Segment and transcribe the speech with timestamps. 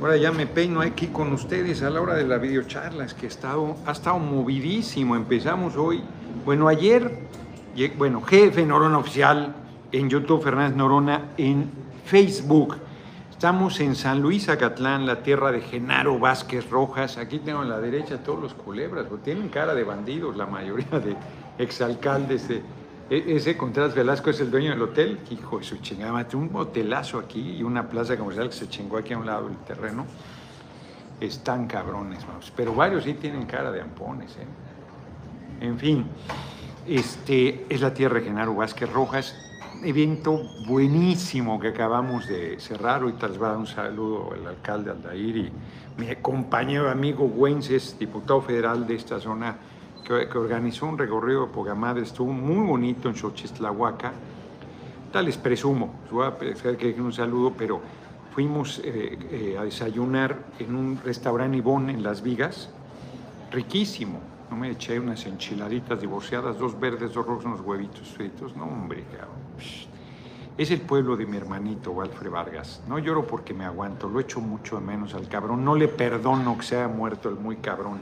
[0.00, 3.26] Ahora ya me peino aquí con ustedes a la hora de la videocharla, es que
[3.26, 5.14] ha estado, ha estado movidísimo.
[5.14, 6.02] Empezamos hoy,
[6.44, 7.20] bueno, ayer,
[7.96, 9.54] bueno, jefe Norona Oficial
[9.92, 11.70] en YouTube, Fernández Norona en
[12.04, 12.78] Facebook.
[13.30, 17.16] Estamos en San Luis Acatlán, la tierra de Genaro Vázquez Rojas.
[17.16, 21.14] Aquí tengo a la derecha todos los culebras, tienen cara de bandidos la mayoría de
[21.58, 22.60] exalcaldes de,
[23.10, 27.18] e- Ese Contreras Velasco es el dueño del hotel, hijo de su chingada, un hotelazo
[27.18, 30.06] aquí y una plaza comercial que se chingó aquí a un lado del terreno.
[31.20, 32.52] Están cabrones, vamos.
[32.56, 34.46] Pero varios sí tienen cara de ampones, ¿eh?
[35.60, 36.06] En fin,
[36.86, 39.36] este es la tierra de Genaro Vázquez Rojas.
[39.82, 43.02] Evento buenísimo que acabamos de cerrar.
[43.02, 45.52] Ahorita les va a dar un saludo el alcalde Aldair y
[45.98, 49.56] mi compañero amigo Güences, diputado federal de esta zona,
[50.18, 52.02] que, organizó un recorrido poca madre.
[52.02, 54.12] Estuvo muy bonito en Xochitlahuaca.
[55.12, 57.80] Tal les presumo, voy a pedir que un saludo, pero
[58.32, 62.70] fuimos eh, eh, a desayunar en un restaurante Ivón en Las Vigas,
[63.50, 64.20] riquísimo.
[64.50, 68.56] No me eché unas enchiladitas divorciadas, dos verdes, dos rojos, unos huevitos fritos.
[68.56, 69.38] No, hombre, cabrón.
[70.58, 72.82] Es el pueblo de mi hermanito, Walfred Vargas.
[72.88, 75.64] No lloro porque me aguanto, lo echo mucho de menos al cabrón.
[75.64, 77.98] No le perdono que se haya muerto el muy cabrón.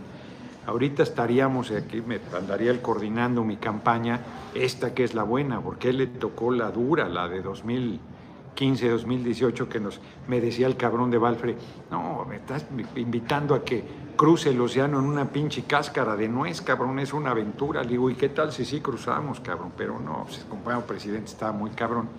[0.69, 4.21] Ahorita estaríamos aquí, me andaría él coordinando mi campaña,
[4.55, 9.67] esta que es la buena, porque él le tocó la dura, la de 2015, 2018,
[9.67, 11.57] que nos, me decía el cabrón de Valfre,
[11.91, 12.67] no, me estás
[12.97, 13.83] invitando a que
[14.15, 17.83] cruce el océano en una pinche cáscara de nuez, cabrón, es una aventura.
[17.83, 19.73] Le digo, ¿y qué tal si sí cruzamos, cabrón?
[19.75, 22.11] Pero no, pues, el compañero presidente estaba muy cabrón.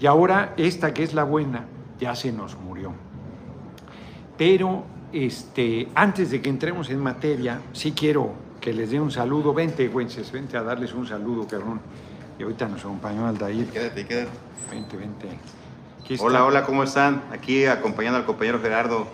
[0.00, 1.66] Y ahora esta que es la buena,
[2.00, 2.94] ya se nos murió.
[4.38, 9.54] Pero este, antes de que entremos en materia, sí quiero que les dé un saludo.
[9.54, 11.80] Vente, Güences, vente a darles un saludo, cabrón.
[12.38, 13.66] Y ahorita nos acompañó Aldair.
[13.66, 14.30] Quédate, quédate.
[14.70, 15.28] Vente, vente.
[16.20, 17.22] Hola, hola, ¿cómo están?
[17.32, 19.06] Aquí acompañando al compañero Gerardo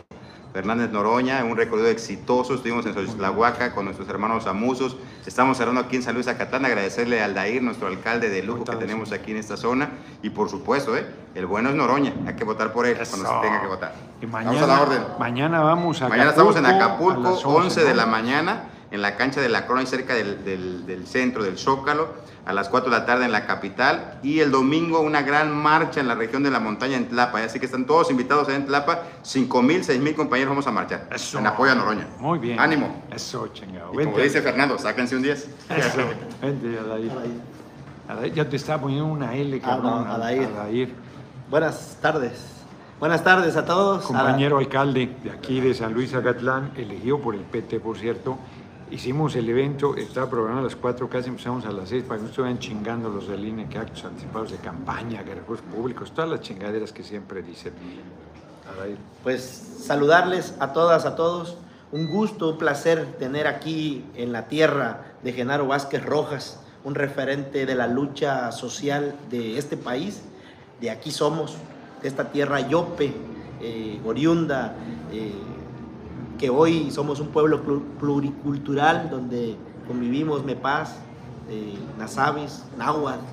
[0.54, 2.54] Fernández Noroña en un recorrido exitoso.
[2.54, 4.96] Estuvimos en Xochitlahuaca con nuestros hermanos amusos.
[5.26, 6.64] Estamos cerrando aquí en San Luis Acatlán.
[6.64, 9.90] Agradecerle a Aldair, nuestro alcalde de lujo que tenemos aquí en esta zona.
[10.22, 11.06] Y por supuesto, ¿eh?
[11.34, 12.14] el bueno es Noroña.
[12.28, 13.94] Hay que votar por él cuando se tenga que votar.
[14.22, 15.02] Y mañana, Vamos a la orden.
[15.18, 19.40] Mañana vamos a Mañana estamos en Acapulco, las 11 de la mañana, en la cancha
[19.40, 22.08] de la Corona, y cerca del, del- del centro del Zócalo,
[22.46, 25.98] a las 4 de la tarde en la capital, y el domingo una gran marcha
[26.00, 27.42] en la región de la montaña en Tlapa.
[27.42, 30.70] Así que están todos invitados allá en Tlapa, 5 mil, 6 mil compañeros vamos a
[30.70, 31.08] marchar.
[31.12, 31.38] Eso.
[31.38, 32.06] En apoyo a Noroña.
[32.20, 32.60] Muy bien.
[32.60, 33.02] Ánimo.
[33.10, 33.92] Eso, chingado.
[34.00, 35.48] Y como dice Fernando, sáquense un 10.
[35.70, 35.98] Eso.
[36.40, 37.10] Vente, Aldair.
[38.08, 40.04] Aldair, Ya te estaba poniendo una L, Ah, cabrón.
[40.06, 40.44] no, Aldair.
[40.46, 40.94] Aldair.
[41.50, 42.50] Buenas tardes.
[43.00, 44.04] Buenas tardes a todos.
[44.04, 48.38] compañero alcalde de aquí de San Luis Acatlán, elegido por el PT, por cierto.
[48.94, 52.22] Hicimos el evento, estaba programado a las 4, casi empezamos a las 6 para que
[52.22, 56.30] no estuvieran chingando los del INE, que actos anticipados de campaña, que recursos públicos, todas
[56.30, 57.72] las chingaderas que siempre dicen.
[59.24, 59.42] Pues
[59.80, 61.56] saludarles a todas, a todos.
[61.90, 67.66] Un gusto, un placer tener aquí en la tierra de Genaro Vázquez Rojas, un referente
[67.66, 70.22] de la lucha social de este país.
[70.80, 71.56] De aquí somos,
[72.00, 73.12] de esta tierra yope,
[73.60, 74.76] eh, oriunda,
[75.10, 75.32] eh,
[76.44, 79.56] que hoy somos un pueblo plu- pluricultural donde
[79.88, 80.96] convivimos mepaz,
[81.48, 83.24] eh, nazavis, náhuatl,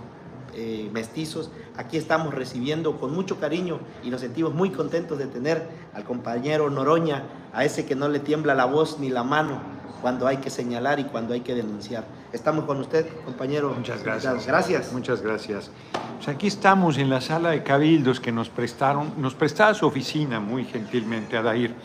[0.55, 1.51] eh, mestizos.
[1.75, 6.69] Aquí estamos recibiendo con mucho cariño y nos sentimos muy contentos de tener al compañero
[6.69, 9.59] Noroña, a ese que no le tiembla la voz ni la mano
[10.01, 12.05] cuando hay que señalar y cuando hay que denunciar.
[12.31, 13.73] Estamos con usted, compañero.
[13.77, 14.47] Muchas gracias.
[14.47, 14.93] Gracias.
[14.93, 15.69] Muchas gracias.
[16.15, 20.39] Pues aquí estamos en la sala de cabildos que nos prestaron, nos prestaba su oficina
[20.39, 21.75] muy gentilmente a Dair,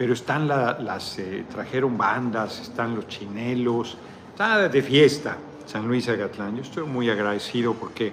[0.00, 3.98] pero están la- las, eh, trajeron bandas, están los chinelos,
[4.30, 6.56] está de fiesta San Luis Agatlán.
[6.56, 8.10] Yo estoy muy agradecido porque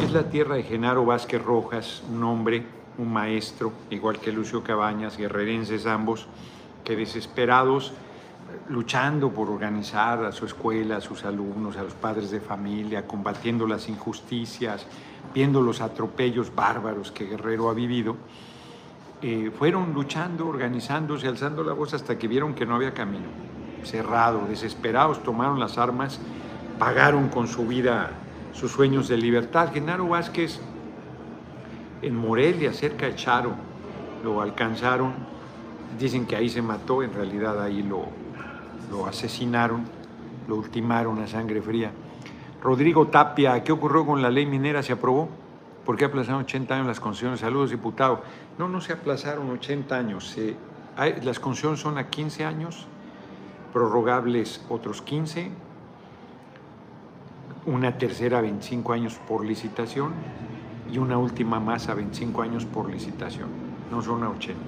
[0.00, 2.64] es la tierra de Genaro Vázquez Rojas, un hombre,
[2.98, 6.28] un maestro, igual que Lucio Cabañas, guerrerenses ambos,
[6.84, 7.92] que desesperados
[8.68, 13.66] luchando por organizar a su escuela, a sus alumnos, a los padres de familia, combatiendo
[13.66, 14.86] las injusticias,
[15.34, 18.14] viendo los atropellos bárbaros que Guerrero ha vivido,
[19.26, 23.24] eh, fueron luchando, organizándose, alzando la voz hasta que vieron que no había camino.
[23.82, 26.20] Cerrado, desesperados, tomaron las armas,
[26.78, 28.10] pagaron con su vida
[28.52, 29.72] sus sueños de libertad.
[29.72, 30.60] Genaro Vázquez
[32.02, 33.54] en Morelia, cerca de Charo,
[34.22, 35.14] lo alcanzaron.
[35.98, 38.04] Dicen que ahí se mató, en realidad ahí lo,
[38.90, 39.84] lo asesinaron,
[40.46, 41.92] lo ultimaron a sangre fría.
[42.62, 44.82] Rodrigo Tapia, ¿qué ocurrió con la ley minera?
[44.82, 45.30] ¿Se aprobó?
[45.84, 47.40] ¿Por qué aplazaron 80 años las concesiones?
[47.40, 48.22] Saludos, diputado.
[48.58, 50.28] No, no se aplazaron 80 años.
[50.28, 50.56] se-
[50.96, 52.86] hay- las concesiones son a 15 años,
[53.72, 55.50] prorrogables otros 15,
[57.66, 60.12] una tercera 25 años por licitación
[60.92, 63.48] y una última más a 25 años por licitación,
[63.90, 64.60] no son a 80.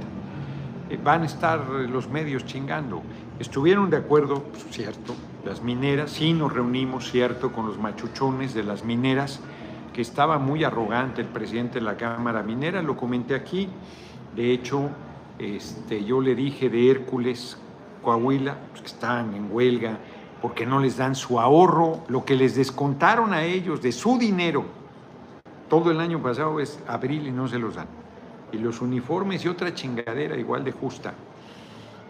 [0.91, 3.03] Eh, van a estar los medios chingando.
[3.39, 5.15] Estuvieron de acuerdo, pues, cierto,
[5.45, 9.41] las mineras, sí nos reunimos, cierto, con los machuchones de las mineras,
[9.97, 13.67] que estaba muy arrogante el presidente de la Cámara Minera, lo comenté aquí,
[14.37, 14.91] de hecho,
[15.39, 17.57] este, yo le dije de Hércules,
[18.03, 19.97] Coahuila, pues, que están en huelga,
[20.43, 24.67] porque no les dan su ahorro, lo que les descontaron a ellos de su dinero.
[25.67, 27.89] Todo el año pasado es abril y no se los dan.
[28.53, 31.15] Y los uniformes y otra chingadera igual de justa.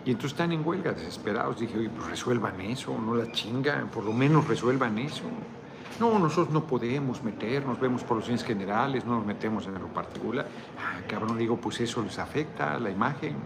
[0.05, 1.61] Y entonces están en huelga, desesperados.
[1.61, 5.23] Dije, oye, pues resuelvan eso, no la chingan, por lo menos resuelvan eso.
[5.99, 9.89] No, nosotros no podemos meternos, vemos por los bienes generales, no nos metemos en lo
[9.89, 10.47] particular.
[10.79, 13.37] Ah, cabrón, digo, pues eso les afecta la imagen.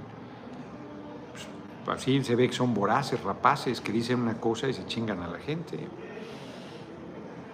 [1.85, 5.23] Pues, así se ve que son voraces, rapaces, que dicen una cosa y se chingan
[5.23, 5.79] a la gente.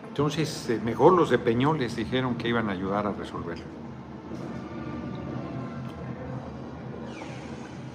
[0.09, 3.65] Entonces, eh, mejor los de Peñoles dijeron que iban a ayudar a resolverlo.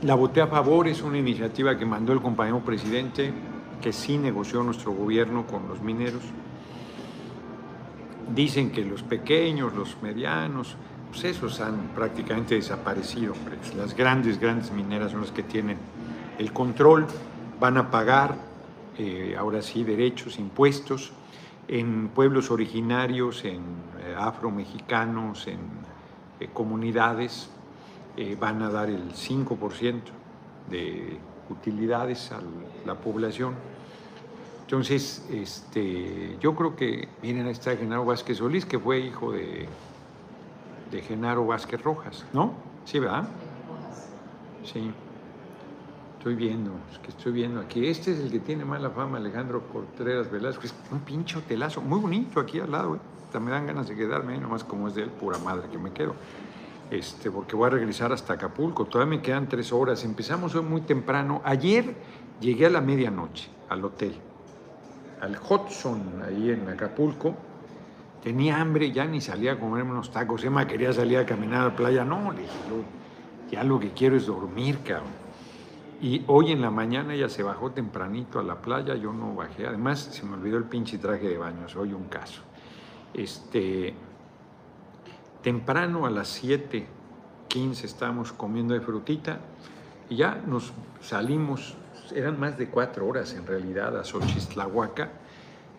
[0.04, 3.34] La voté a favor, es una iniciativa que mandó el compañero presidente,
[3.82, 6.22] que sí negoció nuestro gobierno con los mineros.
[8.34, 10.76] Dicen que los pequeños, los medianos,
[11.10, 13.34] pues esos han prácticamente desaparecido.
[13.76, 15.78] Las grandes, grandes mineras son las que tienen
[16.38, 17.08] el control,
[17.60, 18.36] van a pagar,
[18.98, 21.12] eh, ahora sí, derechos, impuestos
[21.68, 23.62] en pueblos originarios, en
[24.06, 25.60] eh, afromexicanos, en
[26.40, 27.50] eh, comunidades
[28.18, 30.02] eh, van a dar el 5%
[30.70, 31.18] de
[31.50, 32.42] utilidades a
[32.86, 33.56] la población.
[34.72, 39.68] Entonces, este, yo creo que, miren, ahí está Genaro Vázquez Solís, que fue hijo de,
[41.10, 42.54] Genaro Vázquez Rojas, ¿no?
[42.86, 43.28] Sí, ¿verdad?
[44.64, 44.94] Sí.
[46.18, 47.86] Estoy viendo, es que estoy viendo aquí.
[47.86, 50.62] Este es el que tiene mala fama, Alejandro Contreras Velasco.
[50.64, 52.96] Es un pinche hotelazo, muy bonito aquí al lado.
[52.96, 53.40] ¿eh?
[53.42, 56.16] Me dan ganas de quedarme, nomás como es de él, pura madre que me quedo
[56.92, 58.86] este, porque voy a regresar hasta Acapulco.
[58.86, 60.06] Todavía me quedan tres horas.
[60.06, 61.42] Empezamos hoy muy temprano.
[61.44, 61.94] Ayer
[62.40, 64.16] llegué a la medianoche al hotel,
[65.22, 67.36] al Hudson, ahí en Acapulco.
[68.24, 70.44] Tenía hambre, ya ni salía a comerme unos tacos.
[70.44, 72.04] Emma quería salir a caminar a la playa.
[72.04, 72.54] No, le dije,
[73.50, 75.22] ya lo que quiero es dormir, cabrón.
[76.02, 79.68] Y hoy en la mañana ella se bajó tempranito a la playa, yo no bajé.
[79.68, 82.42] Además, se me olvidó el pinche traje de baño, soy un caso.
[83.14, 83.94] Este,
[85.44, 89.40] temprano a las 7.15 estábamos comiendo de frutita
[90.10, 91.76] y ya nos salimos,
[92.12, 95.10] eran más de cuatro horas en realidad a Xochistlahuaca,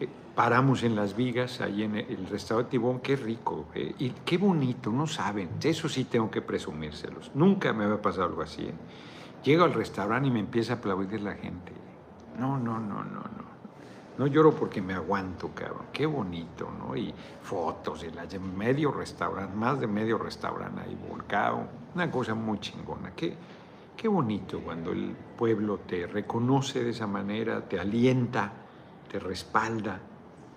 [0.00, 4.38] eh, paramos en las vigas, ahí en el restaurante Tibón, qué rico eh, y qué
[4.38, 8.62] bonito, no saben, eso sí tengo que presumírselos, nunca me había pasado algo así.
[8.62, 8.74] ¿eh?
[9.44, 11.72] Llego al restaurante y me empieza a aplaudir la gente.
[12.38, 13.52] No, no, no, no, no.
[14.18, 15.86] No lloro porque me aguanto, cabrón.
[15.92, 16.94] Qué bonito, ¿no?
[16.94, 17.12] Y
[17.42, 21.66] fotos de la medio restaurante, más de medio restaurante ahí volcado.
[21.94, 23.12] Una cosa muy chingona.
[23.16, 23.34] Qué,
[24.02, 28.52] qué bonito cuando el pueblo te reconoce de esa manera, te alienta,
[29.08, 30.00] te respalda.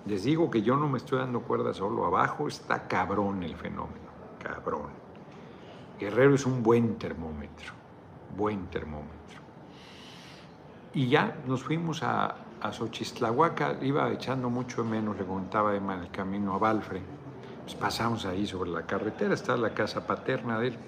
[0.08, 2.08] Les digo que yo no me estoy dando cuerda solo.
[2.08, 4.10] Abajo está cabrón el fenómeno.
[4.42, 4.90] Cabrón.
[6.00, 7.74] Guerrero es un buen termómetro.
[8.36, 9.42] Buen termómetro.
[10.96, 12.72] Y ya nos fuimos a, a
[13.82, 17.00] iba echando mucho menos, le contaba Emma en el camino a Balfre.
[17.62, 20.80] Pues pasamos ahí sobre la carretera, está la casa paterna de él.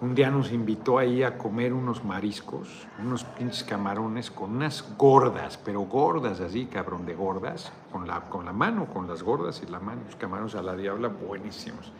[0.00, 5.58] Un día nos invitó ahí a comer unos mariscos, unos pinches camarones con unas gordas,
[5.58, 9.70] pero gordas así, cabrón, de gordas, con la, con la mano, con las gordas y
[9.70, 11.92] la mano, los camarones a la diabla, buenísimos.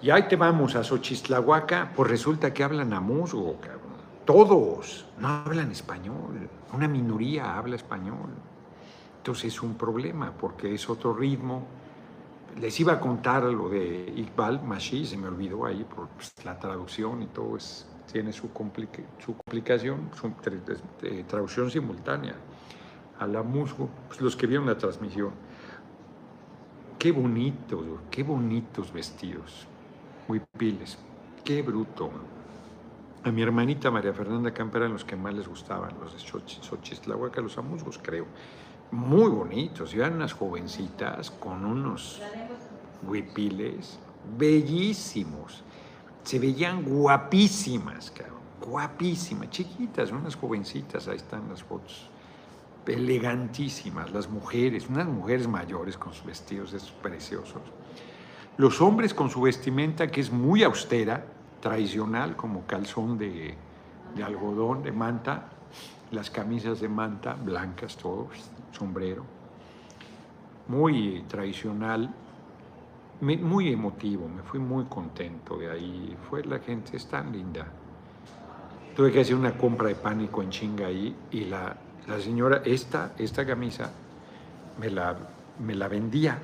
[0.00, 3.80] Y ahí te vamos a Xochistlahuaca, pues resulta que hablan a musgo, cabrón
[4.30, 8.30] todos no hablan español, una minoría habla español.
[9.16, 11.66] Entonces es un problema porque es otro ritmo.
[12.58, 16.58] Les iba a contar lo de Iqbal Mashi, se me olvidó ahí por pues, la
[16.58, 20.32] traducción y todo, es, tiene su, complicación, su
[21.02, 22.34] eh, traducción simultánea
[23.18, 25.30] a la musgo, pues los que vieron la transmisión.
[26.98, 29.66] Qué bonitos, qué bonitos vestidos,
[30.26, 30.98] muy piles,
[31.44, 32.10] qué bruto.
[33.22, 37.40] A mi hermanita María Fernanda Campa eran los que más les gustaban, los de Xochitlahuaca,
[37.40, 38.26] los amusgos, creo.
[38.92, 42.20] Muy bonitos, eran unas jovencitas con unos
[43.06, 43.98] huipiles
[44.36, 45.62] bellísimos.
[46.24, 52.08] Se veían guapísimas, cabrón, guapísimas, chiquitas, unas jovencitas, ahí están las fotos.
[52.86, 57.62] Elegantísimas, las mujeres, unas mujeres mayores con sus vestidos preciosos.
[58.56, 61.24] Los hombres con su vestimenta que es muy austera,
[61.60, 63.54] tradicional como calzón de,
[64.24, 65.50] algodón, de manta,
[66.10, 68.28] las camisas de manta blancas, todo,
[68.72, 69.24] sombrero,
[70.68, 72.12] muy tradicional,
[73.20, 76.16] muy emotivo, me fui muy contento de ahí.
[76.28, 77.66] Fue la gente, es tan linda.
[78.96, 81.76] Tuve que hacer una compra de pánico en chinga ahí y la,
[82.06, 83.90] la señora, esta, esta camisa,
[84.78, 85.16] me la,
[85.58, 86.38] me la vendía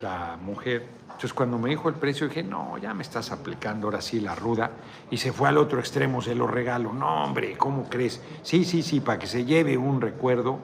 [0.00, 0.86] la mujer.
[1.16, 4.34] Entonces cuando me dijo el precio dije, no, ya me estás aplicando ahora sí la
[4.34, 4.70] ruda.
[5.10, 6.92] Y se fue al otro extremo, se lo regalo.
[6.92, 8.20] No, hombre, ¿cómo crees?
[8.42, 10.58] Sí, sí, sí, para que se lleve un recuerdo.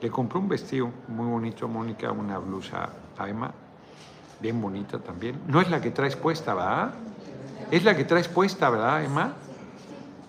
[0.00, 3.52] Le compré un vestido muy bonito a Mónica, una blusa a Emma,
[4.40, 5.40] bien bonita también.
[5.46, 6.94] No es la que traes puesta, ¿verdad?
[7.70, 9.34] Es la que traes puesta, ¿verdad, Emma?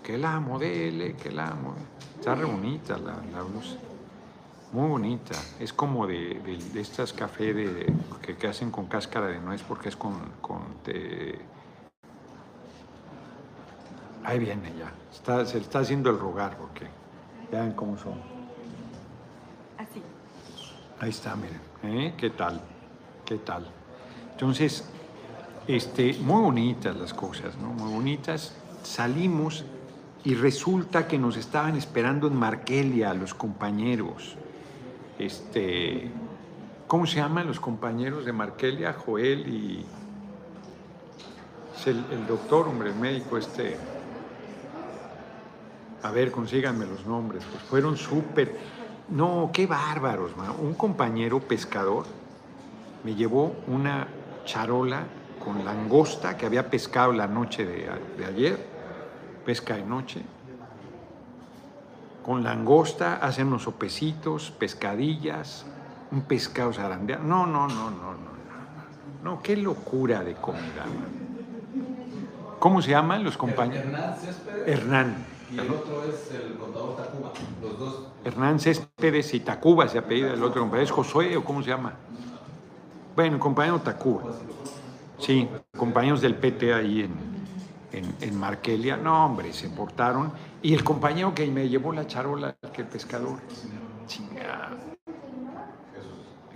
[0.03, 1.87] Que la modele, que la modele.
[2.19, 3.77] Está re bonita la, la blusa.
[4.73, 5.35] Muy bonita.
[5.59, 9.61] Es como de, de- de estas café de, que, que hacen con cáscara de nuez
[9.63, 10.13] porque es con...
[10.41, 11.39] con de-
[14.23, 14.91] Ahí viene ya.
[15.11, 16.87] Está, se le está haciendo el rogar porque
[17.51, 18.13] vean cómo son.
[19.77, 20.01] Así.
[20.99, 21.59] Ahí está, miren.
[21.83, 22.13] ¿eh?
[22.17, 22.61] ¿Qué tal?
[23.25, 23.67] ¿Qué tal?
[24.31, 24.89] Entonces,
[25.67, 27.67] este, muy bonitas las cosas, ¿no?
[27.73, 28.55] Muy bonitas.
[28.81, 29.65] Salimos
[30.23, 34.37] y resulta que nos estaban esperando en Markelia los compañeros.
[35.19, 36.09] Este,
[36.87, 38.93] ¿cómo se llaman los compañeros de Markelia?
[38.93, 39.85] Joel y
[41.85, 43.77] el, doctor, hombre, el médico este.
[46.01, 47.43] A ver, consíganme los nombres.
[47.49, 48.57] Pues fueron súper.
[49.09, 50.51] No, qué bárbaros, ma.
[50.51, 52.05] Un compañero pescador
[53.03, 54.07] me llevó una
[54.45, 55.03] charola
[55.43, 58.57] con langosta que había pescado la noche de, de ayer,
[59.45, 60.21] pesca de noche.
[62.23, 65.65] Con langosta, hacen unos sopecitos, pescadillas,
[66.11, 67.23] un pescado zarandeado.
[67.23, 68.33] No, no, no, no, no, no.
[69.23, 70.85] No, qué locura de comida.
[72.59, 73.85] ¿Cómo se llaman los compañeros?
[73.85, 75.25] Hernán Céspedes Hernán.
[75.51, 77.31] y el otro es el contador Tacuba.
[77.61, 78.07] Los dos.
[78.23, 80.85] Hernán Céspedes y Tacuba se apellida el otro compañero.
[80.85, 81.93] ¿Es Josué o cómo se llama?
[83.15, 84.23] Bueno, compañero Tacuba.
[85.19, 87.32] Sí, compañeros del PT ahí en,
[87.93, 88.97] en, en Markelia.
[88.97, 90.31] No, hombre, se portaron.
[90.61, 93.39] Y el compañero que me llevó la charola, que el pescador.
[94.05, 94.71] Chinga.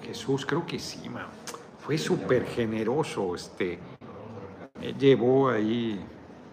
[0.01, 1.09] Jesús, creo que sí.
[1.79, 3.35] Fue súper generoso.
[3.35, 3.79] Este,
[4.79, 6.03] me llevó ahí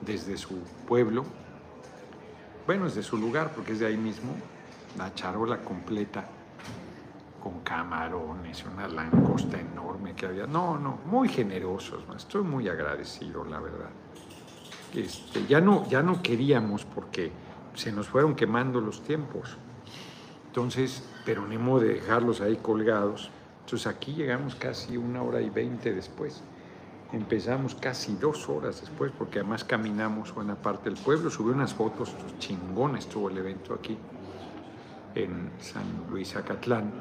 [0.01, 1.25] desde su pueblo.
[2.67, 4.33] Bueno, desde su lugar, porque es de ahí mismo.
[4.97, 6.25] La charola completa
[7.45, 10.47] con camarones, una langosta enorme que había.
[10.47, 13.91] No, no, muy generosos, estoy muy agradecido, la verdad.
[14.95, 17.33] Este, ya, no, ya no queríamos porque
[17.75, 19.57] se nos fueron quemando los tiempos.
[20.47, 23.31] Entonces, pero ni modo de dejarlos ahí colgados.
[23.65, 26.43] Entonces aquí llegamos casi una hora y veinte después.
[27.13, 31.31] Empezamos casi dos horas después, porque además caminamos buena parte del pueblo.
[31.31, 33.97] Subí unas fotos, chingón estuvo el evento aquí
[35.15, 36.93] en San Luis Acatlán.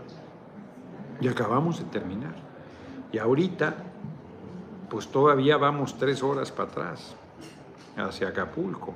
[1.19, 2.35] Y acabamos de terminar.
[3.11, 3.75] Y ahorita,
[4.89, 7.15] pues todavía vamos tres horas para atrás,
[7.97, 8.93] hacia Acapulco.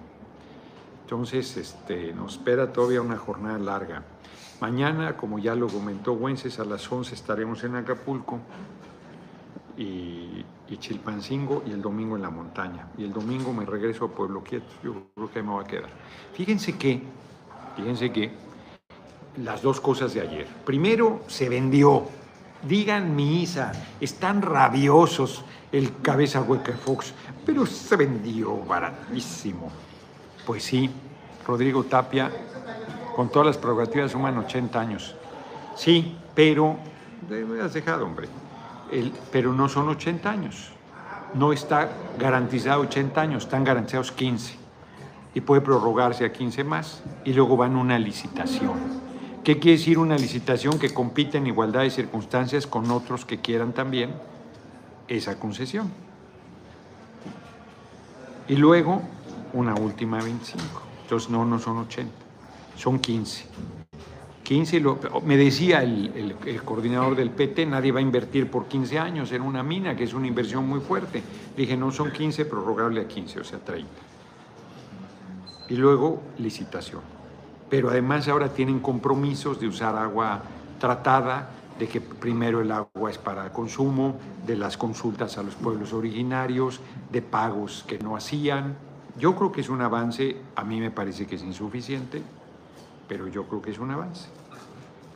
[1.04, 4.04] Entonces, este, nos espera todavía una jornada larga.
[4.60, 8.40] Mañana, como ya lo comentó Güences, a las 11 estaremos en Acapulco
[9.78, 12.88] y, y Chilpancingo y el domingo en la montaña.
[12.98, 14.68] Y el domingo me regreso a Pueblo Quieto.
[14.84, 15.90] Yo creo que me va a quedar.
[16.34, 17.04] Fíjense que,
[17.76, 18.32] fíjense que
[19.38, 20.48] las dos cosas de ayer.
[20.66, 22.06] Primero, se vendió.
[22.68, 23.72] Digan misa,
[24.02, 27.14] están rabiosos el cabeza hueca Fox,
[27.46, 29.72] pero se vendió baratísimo.
[30.46, 30.90] Pues sí,
[31.46, 32.32] Rodrigo Tapia,
[33.16, 35.16] con todas las prerrogativas, suman 80 años.
[35.76, 36.78] Sí, pero,
[37.30, 38.28] me has dejado, hombre,
[39.32, 40.72] pero no son 80 años.
[41.34, 44.56] No está garantizado 80 años, están garantizados 15.
[45.36, 47.04] Y puede prorrogarse a 15 más.
[47.24, 49.07] Y luego van a una licitación.
[49.48, 53.72] ¿Qué quiere decir una licitación que compite en igualdad de circunstancias con otros que quieran
[53.72, 54.10] también
[55.08, 55.90] esa concesión?
[58.50, 59.02] Y luego
[59.54, 60.62] una última 25.
[61.04, 62.12] Entonces no, no son 80,
[62.76, 63.46] son 15.
[64.44, 69.00] 15, lo- me decía el, el- coordinador del PT, nadie va a invertir por 15
[69.00, 71.24] años en una mina, que es una inversión muy fuerte.
[71.56, 73.88] Dije, no son 15, prorrogable a 15, o sea, 30.
[75.70, 77.17] Y luego licitación.
[77.70, 80.42] Pero además ahora tienen compromisos de usar agua
[80.80, 85.94] tratada, de que primero el agua es para consumo, de las consultas a los pueblos
[85.94, 86.80] originarios,
[87.12, 88.76] de pagos que no hacían.
[89.20, 92.22] Yo creo que es un avance, a mí me parece que es insuficiente,
[93.08, 94.30] pero yo creo que es un avance.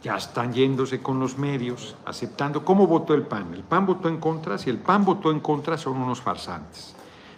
[0.04, 2.66] Ya están yéndose con los medios, aceptando.
[2.66, 3.54] ¿Cómo votó el PAN?
[3.54, 4.58] El PAN votó en contra.
[4.58, 6.96] Si el PAN votó en contra, son unos farsantes.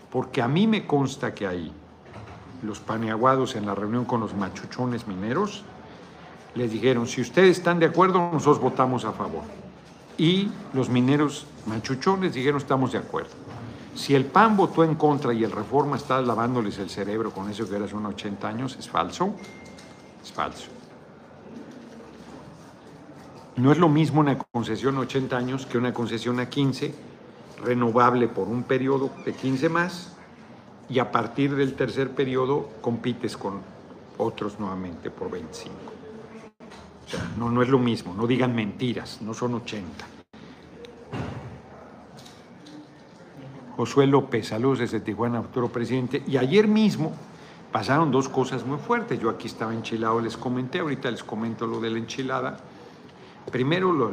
[0.09, 1.73] Porque a mí me consta que ahí
[2.63, 5.63] los paneaguados en la reunión con los machuchones mineros
[6.55, 9.43] les dijeron: si ustedes están de acuerdo, nosotros votamos a favor.
[10.17, 13.31] y los mineros machuchones dijeron estamos de acuerdo.
[13.95, 17.69] Si el PAN votó en contra y el Reforma está lavándoles el cerebro con eso
[17.69, 19.35] que era son 80 años, es falso.
[20.23, 20.69] Es falso.
[23.55, 26.93] No es lo mismo una concesión a 80 años que una concesión a 15,
[27.63, 30.12] renovable por un periodo de 15 más,
[30.89, 33.61] y a partir del tercer periodo compites con
[34.17, 35.75] otros nuevamente por 25.
[37.05, 40.07] O sea, no, no es lo mismo, no digan mentiras, no son 80.
[43.75, 46.23] Josué López, saludos desde Tijuana, futuro presidente.
[46.27, 47.11] Y ayer mismo
[47.71, 49.19] pasaron dos cosas muy fuertes.
[49.19, 52.57] Yo aquí estaba enchilado, les comenté, ahorita les comento lo de la enchilada.
[53.51, 54.11] Primero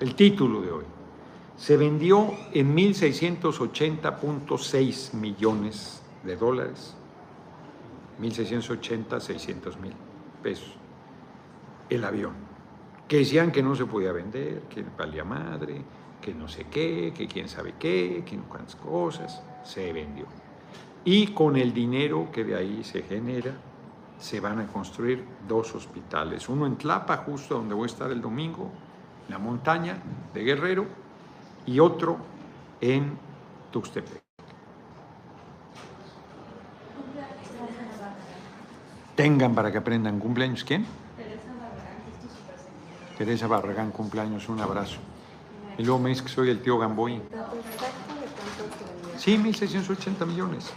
[0.00, 0.84] el título de hoy.
[1.62, 6.96] Se vendió en 1.680.6 millones de dólares.
[8.20, 9.92] 1.680, 600 mil
[10.42, 10.74] pesos.
[11.88, 12.32] El avión.
[13.06, 15.80] Que decían que no se podía vender, que valía madre,
[16.20, 19.40] que no sé qué, que quién sabe qué, que no cuántas cosas.
[19.62, 20.26] Se vendió.
[21.04, 23.54] Y con el dinero que de ahí se genera,
[24.18, 26.48] se van a construir dos hospitales.
[26.48, 28.68] Uno en Tlapa, justo donde voy a estar el domingo,
[29.28, 30.02] en la montaña
[30.34, 31.01] de Guerrero,
[31.66, 32.18] y otro
[32.80, 33.16] en
[33.70, 34.22] Tuxtepec.
[39.14, 40.64] Tengan para que aprendan cumpleaños.
[40.64, 40.86] ¿Quién?
[43.18, 44.98] Teresa Barragán, cumpleaños, un abrazo.
[45.78, 47.20] Y luego me dice que soy el tío Gamboy.
[49.18, 50.70] Sí, 1.680 millones.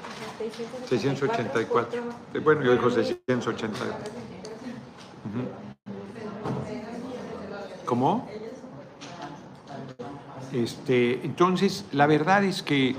[0.88, 2.02] 684.
[2.34, 3.80] Eh, Bueno, yo dijo 680.
[5.26, 5.48] Ujú.
[7.86, 8.28] ¿Cómo?
[10.52, 12.96] Este, entonces, la verdad es que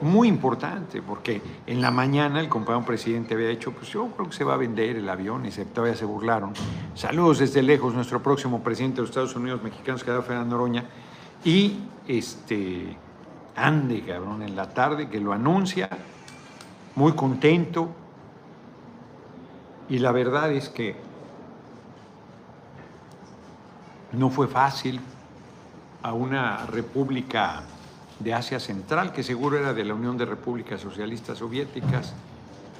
[0.00, 4.36] muy importante, porque en la mañana el compañero presidente había dicho, pues yo creo que
[4.36, 6.52] se va a vender el avión y se, todavía se burlaron.
[6.94, 10.84] Saludos desde lejos, nuestro próximo presidente de los Estados Unidos mexicanos, que era Fernando Noroña,
[11.44, 12.96] y este,
[13.56, 15.88] ande, cabrón, en la tarde que lo anuncia,
[16.94, 17.88] muy contento,
[19.88, 20.96] y la verdad es que
[24.12, 25.00] no fue fácil
[26.02, 27.62] a una república
[28.18, 32.14] de Asia Central, que seguro era de la Unión de Repúblicas Socialistas Soviéticas,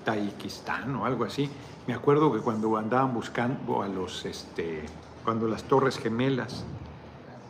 [0.05, 1.51] Tayikistán o algo así.
[1.87, 4.85] Me acuerdo que cuando andaban buscando a los, este,
[5.25, 6.65] cuando las Torres Gemelas,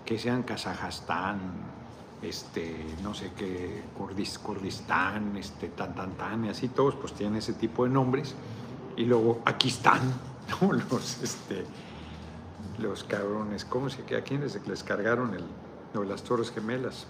[0.05, 1.39] que sean Kazajstán,
[2.23, 7.37] este, no sé qué, Kurdis- Kurdistán, este, tan, tan, tan, y así todos, pues tienen
[7.37, 8.35] ese tipo de nombres.
[8.97, 10.01] Y luego Aquistán,
[10.61, 10.73] ¿no?
[10.73, 11.65] Los, este,
[12.79, 15.45] los cabrones, ¿cómo se ¿A quiénes les cargaron el,
[15.95, 17.07] de las Torres Gemelas?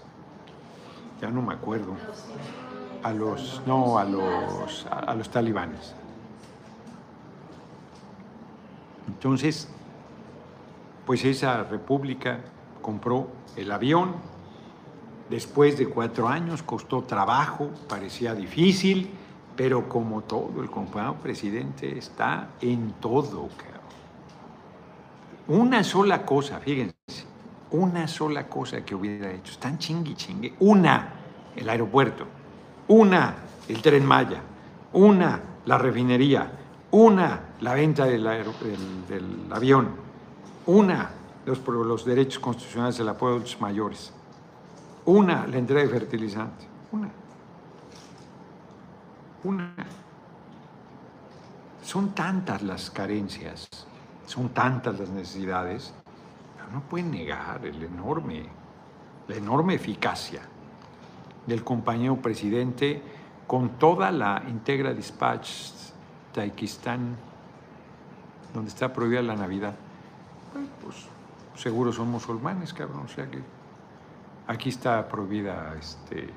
[1.21, 1.95] Ya no me acuerdo.
[3.03, 5.93] A los, no, a los, a, a los talibanes.
[9.07, 9.69] Entonces,
[11.05, 12.39] pues esa república
[12.81, 14.13] compró el avión.
[15.29, 19.11] Después de cuatro años costó trabajo, parecía difícil,
[19.55, 23.78] pero como todo, el compañero presidente está en todo, cabrón.
[25.49, 26.93] Una sola cosa, fíjense,
[27.71, 31.11] una sola cosa que hubiera hecho, están chingui chingue, una,
[31.55, 32.27] el aeropuerto,
[32.87, 33.33] una,
[33.67, 34.43] el tren Maya,
[34.93, 36.51] una, la refinería,
[36.91, 38.27] una, la venta del,
[39.49, 39.89] avión,
[40.67, 41.09] una,
[41.47, 44.13] los, derechos constitucionales del apoyo de los mayores,
[45.05, 47.09] una, la entrega de fertilizantes, una,
[49.43, 49.73] una.
[51.81, 53.87] Son tantas las carencias,
[54.29, 55.91] son tantas las necesidades,
[56.55, 58.45] pero no pueden negar el enorme,
[59.27, 60.41] la enorme eficacia
[61.47, 63.01] del compañero presidente
[63.47, 65.71] con toda la Integra Dispatch
[66.31, 67.15] Taikistán,
[68.53, 69.73] donde está prohibida la Navidad.
[70.83, 71.07] Pues,
[71.55, 73.41] seguro son musulmanes, cabrón, o sea que
[74.45, 76.29] aquí está prohibida este,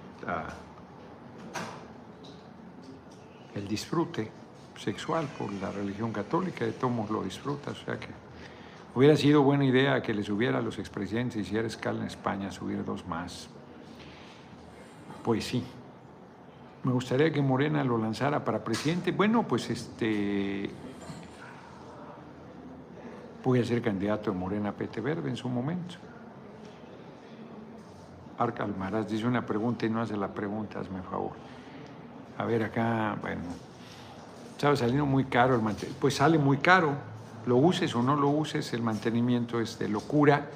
[3.54, 4.41] el disfrute
[4.82, 8.08] sexual por la religión católica, de todos lo disfruta, o sea que
[8.94, 12.84] hubiera sido buena idea que les hubiera a los expresidentes, hiciera escala en España, subir
[12.84, 13.48] dos más.
[15.22, 15.62] Pues sí.
[16.82, 19.12] Me gustaría que Morena lo lanzara para presidente.
[19.12, 20.68] Bueno, pues este.
[23.44, 25.94] Voy a ser candidato de Morena Pete Verde en su momento.
[28.36, 31.32] Arca Almaraz dice una pregunta y no hace la pregunta, hazme favor.
[32.38, 33.42] A ver, acá, bueno,
[34.62, 36.00] estaba saliendo muy caro el mantenimiento.
[36.00, 36.92] Pues sale muy caro,
[37.46, 40.50] lo uses o no lo uses, el mantenimiento es de locura.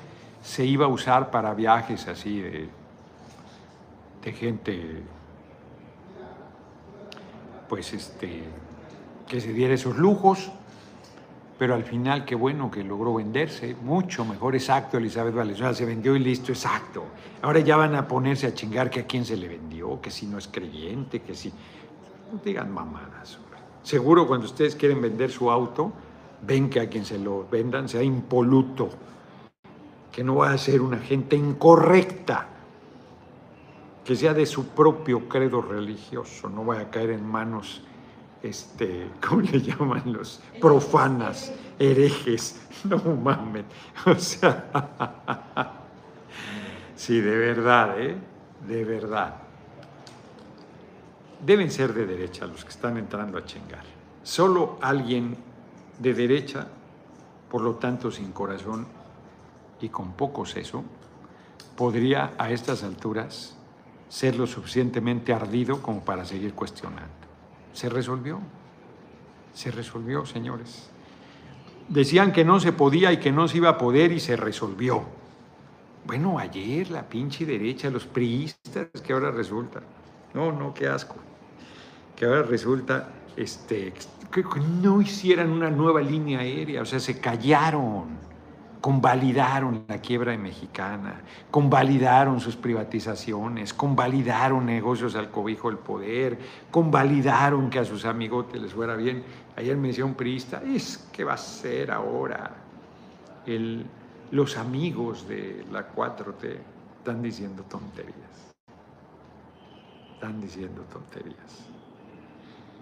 [0.45, 2.69] Se iba a usar para viajes así de,
[4.23, 5.03] de gente,
[7.69, 8.45] pues este,
[9.27, 10.53] que se diera esos lujos.
[11.59, 16.15] pero al final qué bueno que logró venderse, mucho mejor, exacto, Elizabeth Valenzuela, se vendió
[16.15, 17.07] y listo, exacto.
[17.43, 20.27] Ahora ya van a ponerse a chingar que a quién se le vendió, que si
[20.27, 21.49] no es creyente, que si...
[22.31, 23.41] No digan mamadas.
[23.87, 25.93] Seguro cuando ustedes quieren vender su auto,
[26.43, 28.89] ven que a quien se lo vendan sea impoluto,
[30.11, 32.49] que no va a ser una gente incorrecta,
[34.05, 37.81] que sea de su propio credo religioso, no vaya a caer en manos
[38.43, 42.61] este, ¿cómo le llaman los profanas, herejes?
[42.83, 43.67] No mames.
[44.05, 44.69] O sea,
[46.97, 48.17] sí, de verdad, ¿eh?
[48.67, 49.46] De verdad.
[51.45, 53.85] Deben ser de derecha los que están entrando a chingar.
[54.23, 55.37] Solo alguien
[55.99, 56.67] de derecha,
[57.51, 58.87] por lo tanto sin corazón
[59.81, 60.85] y con poco seso,
[61.77, 63.57] podría a estas alturas
[64.09, 67.13] ser lo suficientemente ardido como para seguir cuestionando.
[67.73, 68.41] Se resolvió.
[69.53, 70.91] Se resolvió, señores.
[71.89, 75.05] Decían que no se podía y que no se iba a poder y se resolvió.
[76.05, 79.83] Bueno, ayer la pinche derecha, los priistas, que ahora resulta.
[80.37, 81.17] No, no, qué asco.
[82.15, 83.95] Que ahora resulta este,
[84.31, 84.45] que
[84.83, 88.27] no hicieran una nueva línea aérea, o sea, se callaron
[88.87, 91.21] convalidaron la quiebra de Mexicana,
[91.51, 96.39] convalidaron sus privatizaciones, convalidaron negocios al cobijo del poder,
[96.71, 99.25] convalidaron que a sus amigotes les fuera bien.
[99.57, 102.53] Ayer me decía un priista, es que va a ser ahora
[103.45, 103.85] el,
[104.31, 106.57] los amigos de la 4T
[107.01, 108.46] están diciendo tonterías.
[110.33, 111.67] Diciendo tonterías.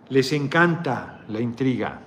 [0.08, 2.00] Les encanta la intriga,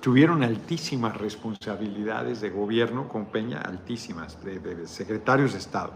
[0.00, 5.92] tuvieron altísimas responsabilidades de gobierno con Peña, altísimas, de, secretarios de Estado.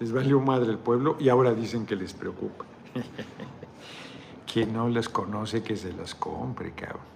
[0.00, 2.64] Les valió madre el pueblo y ahora dicen que les preocupa.
[4.52, 7.12] Quien no les conoce que se las compre, cabrón.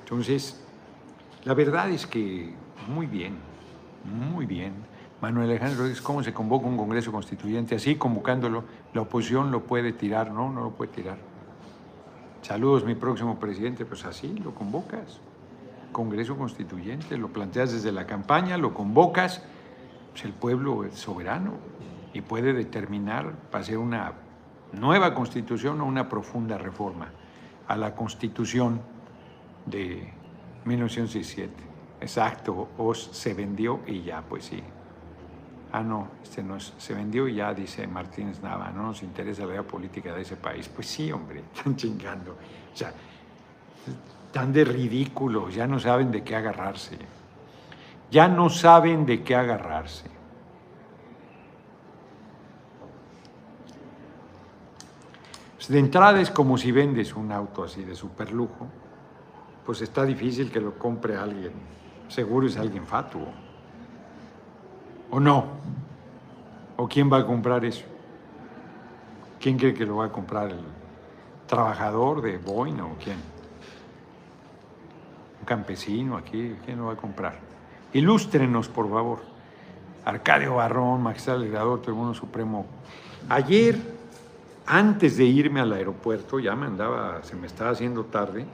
[0.00, 0.65] Entonces,
[1.46, 2.52] la verdad es que
[2.88, 3.36] muy bien,
[4.04, 4.74] muy bien.
[5.20, 7.76] Manuel Alejandro Rodríguez, ¿cómo se convoca un Congreso Constituyente?
[7.76, 11.18] Así, convocándolo, la oposición lo puede tirar, no, no lo puede tirar.
[12.42, 13.84] Saludos, mi próximo presidente.
[13.84, 15.20] Pues así lo convocas.
[15.92, 19.40] Congreso Constituyente, lo planteas desde la campaña, lo convocas.
[20.10, 21.52] Pues el pueblo es soberano
[22.12, 24.14] y puede determinar para hacer una
[24.72, 27.12] nueva constitución o una profunda reforma
[27.68, 28.80] a la constitución
[29.64, 30.12] de
[30.66, 31.52] 1917.
[32.00, 34.62] Exacto, os se vendió y ya, pues sí.
[35.72, 39.46] Ah, no, este no es, se vendió y ya, dice Martínez Nava, no nos interesa
[39.46, 40.68] la política de ese país.
[40.68, 42.32] Pues sí, hombre, están chingando.
[42.32, 42.92] O sea,
[44.26, 46.98] están de ridículos, ya no saben de qué agarrarse.
[48.10, 50.16] Ya no saben de qué agarrarse.
[55.68, 58.68] De entrada es como si vendes un auto así de super lujo,
[59.66, 61.52] pues está difícil que lo compre alguien.
[62.08, 63.26] Seguro es alguien fatuo.
[65.10, 65.44] ¿O no?
[66.76, 67.84] ¿O quién va a comprar eso?
[69.40, 70.52] ¿Quién cree que lo va a comprar?
[70.52, 70.64] ¿El
[71.48, 73.16] trabajador de Boina o quién?
[75.40, 76.56] ¿Un campesino aquí?
[76.64, 77.38] ¿Quién lo va a comprar?
[77.92, 79.20] Ilústrenos, por favor.
[80.04, 82.66] Arcadio Barrón, magistrado legislador, Tribunal Supremo.
[83.28, 83.76] Ayer,
[84.64, 88.46] antes de irme al aeropuerto, ya me andaba, se me estaba haciendo tarde,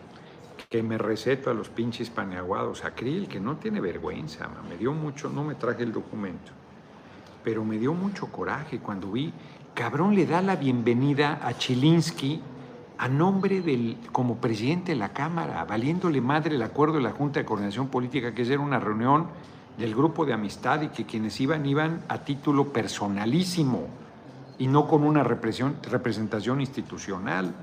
[0.73, 5.29] que me receto a los pinches paneaguados, Acril, que no tiene vergüenza, me dio mucho,
[5.29, 6.51] no me traje el documento,
[7.45, 9.35] pero me dio mucho coraje cuando vi,
[9.75, 12.41] cabrón le da la bienvenida a Chilinsky
[12.97, 17.41] a nombre del, como presidente de la Cámara, valiéndole madre el acuerdo de la Junta
[17.41, 19.27] de Coordinación Política, que era una reunión
[19.77, 23.89] del grupo de amistad y que quienes iban iban a título personalísimo
[24.59, 27.55] y no con una representación institucional.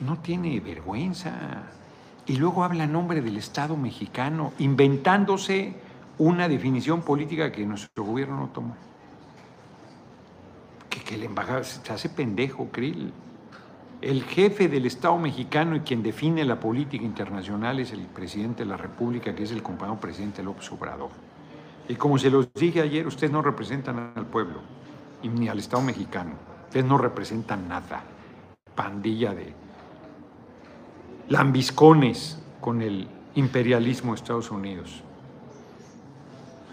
[0.00, 1.32] No tiene vergüenza.
[2.26, 5.74] Y luego habla en nombre del Estado mexicano, inventándose
[6.18, 8.76] una definición política que nuestro gobierno no tomó.
[10.88, 13.12] Que, que el embajador se hace pendejo, Krill.
[14.00, 18.70] El jefe del Estado mexicano y quien define la política internacional es el presidente de
[18.70, 21.10] la República, que es el compañero presidente López Obrador.
[21.86, 24.60] Y como se los dije ayer, ustedes no representan al pueblo,
[25.22, 26.32] ni al Estado mexicano.
[26.66, 28.02] Ustedes no representan nada.
[28.74, 29.52] Pandilla de
[31.30, 35.02] lambiscones con el imperialismo de Estados Unidos.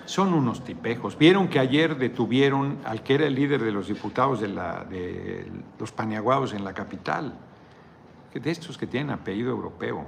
[0.06, 1.18] Son unos tipejos.
[1.18, 5.50] Vieron que ayer detuvieron al que era el líder de los diputados de, la, de
[5.80, 7.34] los paniaguados en la capital,
[8.34, 10.06] de estos que tienen apellido europeo,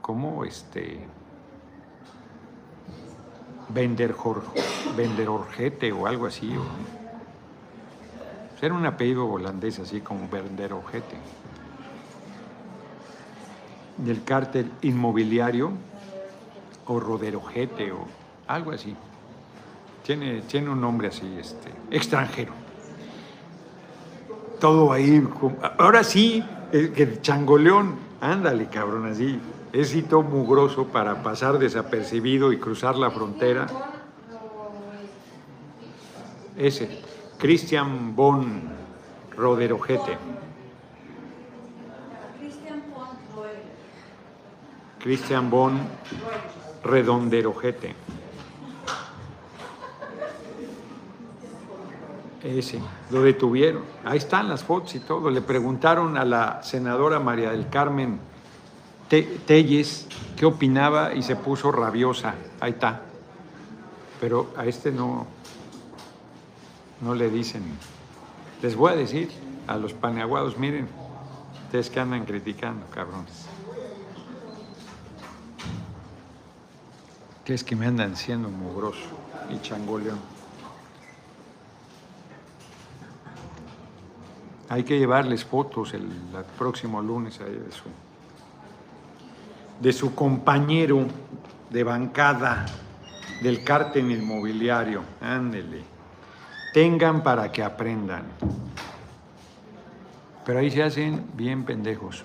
[0.00, 1.06] como este
[3.70, 4.42] Venderjor,
[4.96, 6.54] Venderorgete o algo así.
[6.56, 7.04] o-
[8.64, 11.16] era un apellido holandés así como Venderorgete.
[13.96, 15.72] Del cártel inmobiliario
[16.86, 18.06] o Roderojete o
[18.46, 18.94] algo así.
[20.04, 22.52] Tiene, tiene un nombre así, este, extranjero.
[24.60, 25.26] Todo ahí.
[25.78, 29.40] Ahora sí, el que changoleón, ándale, cabrón, así.
[29.72, 33.66] Es hito mugroso para pasar desapercibido y cruzar la frontera.
[36.56, 37.00] Ese,
[37.38, 38.62] Christian von
[39.36, 40.16] Roderojete.
[45.04, 45.78] Christian von
[46.82, 47.94] Redonderojete.
[52.42, 53.82] Ese, lo detuvieron.
[54.02, 55.28] Ahí están las fotos y todo.
[55.30, 58.18] Le preguntaron a la senadora María del Carmen
[59.08, 60.06] Te- Telles
[60.38, 62.34] qué opinaba y se puso rabiosa.
[62.60, 63.02] Ahí está.
[64.22, 65.26] Pero a este no,
[67.02, 67.62] no le dicen.
[68.62, 69.30] Les voy a decir
[69.66, 70.88] a los paneaguados, miren,
[71.66, 73.46] ustedes que andan criticando, cabrones.
[77.44, 79.18] Que es que me andan siendo mugroso
[79.50, 80.18] y changoleón.
[84.70, 86.08] Hay que llevarles fotos el,
[86.58, 87.84] próximo lunes ahí de su,
[89.80, 91.06] de su compañero
[91.70, 92.66] de bancada
[93.42, 95.02] del cártel inmobiliario.
[95.20, 95.82] Ándele.
[96.72, 98.24] Tengan para que aprendan.
[100.44, 102.24] Pero ahí se hacen bien pendejos.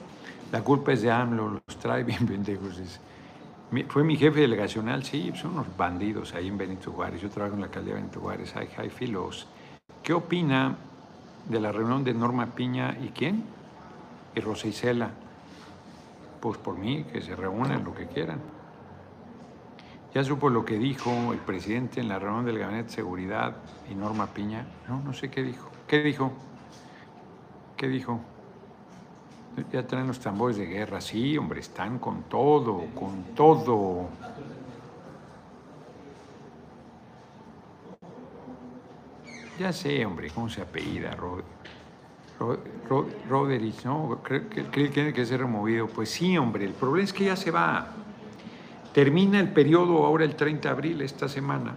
[0.51, 2.77] La culpa es de AMLO, los trae bien pendejos.
[2.77, 3.08] dice.
[3.89, 7.21] Fue mi jefe delegacional, sí, son unos bandidos ahí en Benito Juárez.
[7.21, 9.47] Yo trabajo en la alcaldía de Benito Juárez, hay, hay filos.
[10.01, 10.75] ¿Qué opina
[11.47, 13.43] de la reunión de Norma Piña y quién?
[14.35, 15.11] Y Rosa Isela.
[16.39, 18.39] Pues por mí, que se reúnan lo que quieran.
[20.15, 23.57] Ya supo lo que dijo el presidente en la reunión del Gabinete de Seguridad
[23.91, 24.65] y Norma Piña.
[24.87, 25.69] No, no sé qué dijo.
[25.87, 26.33] ¿Qué dijo?
[27.77, 28.19] ¿Qué dijo?
[29.71, 31.01] Ya traen los tambores de guerra.
[31.01, 34.09] Sí, hombre, están con todo, con todo.
[39.57, 41.11] Ya sé, hombre, ¿cómo se apellida?
[41.15, 41.43] Rod-
[42.39, 44.21] Rod- Rod- Roderich, ¿no?
[44.23, 45.87] Creo que tiene que ser removido.
[45.87, 47.87] Pues sí, hombre, el problema es que ya se va.
[48.93, 51.75] Termina el periodo ahora el 30 de abril, esta semana.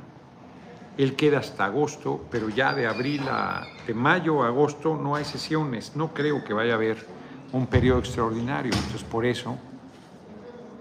[0.97, 5.25] Él queda hasta agosto, pero ya de abril a de mayo a agosto no hay
[5.25, 5.97] sesiones.
[5.97, 7.07] No creo que vaya a haber
[7.53, 8.73] un periodo extraordinario.
[8.73, 9.57] Entonces, por eso,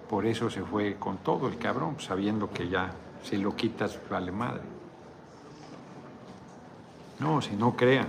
[0.09, 2.91] por eso se fue con todo el cabrón, sabiendo que ya
[3.23, 4.63] si lo quitas vale madre.
[7.19, 8.07] No, si no crean.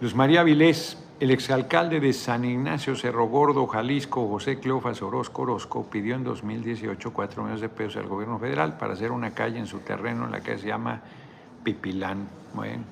[0.00, 5.84] Luz María Vilés, el exalcalde de San Ignacio Cerro Gordo, Jalisco, José Cleofas Orozco Orozco,
[5.84, 9.66] pidió en 2018 4 millones de pesos al gobierno federal para hacer una calle en
[9.66, 11.02] su terreno en la que se llama
[11.62, 12.28] Pipilán.
[12.54, 12.84] Bueno,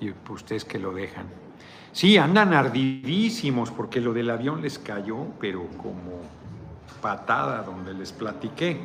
[0.00, 1.49] y ustedes que lo dejan.
[1.92, 6.20] Sí, andan ardidísimos porque lo del avión les cayó, pero como
[7.00, 8.80] patada donde les platiqué.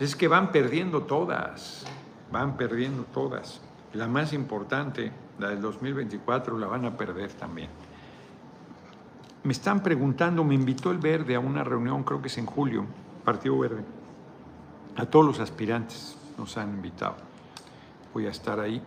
[0.00, 1.84] Es que van perdiendo todas,
[2.30, 3.60] van perdiendo todas.
[3.92, 7.68] La más importante, la del 2024, la van a perder también.
[9.44, 12.86] Me están preguntando, me invitó el Verde a una reunión, creo que es en julio,
[13.24, 13.84] Partido Verde.
[14.96, 17.16] A todos los aspirantes nos han invitado.
[18.14, 18.80] Voy a estar ahí.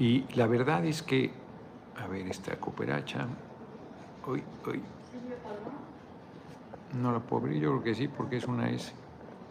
[0.00, 1.30] Y la verdad es que,
[2.02, 3.26] a ver, esta cooperacha,
[4.26, 4.80] hoy, hoy,
[6.98, 8.92] no la puedo abrir, yo creo que sí, porque es una S,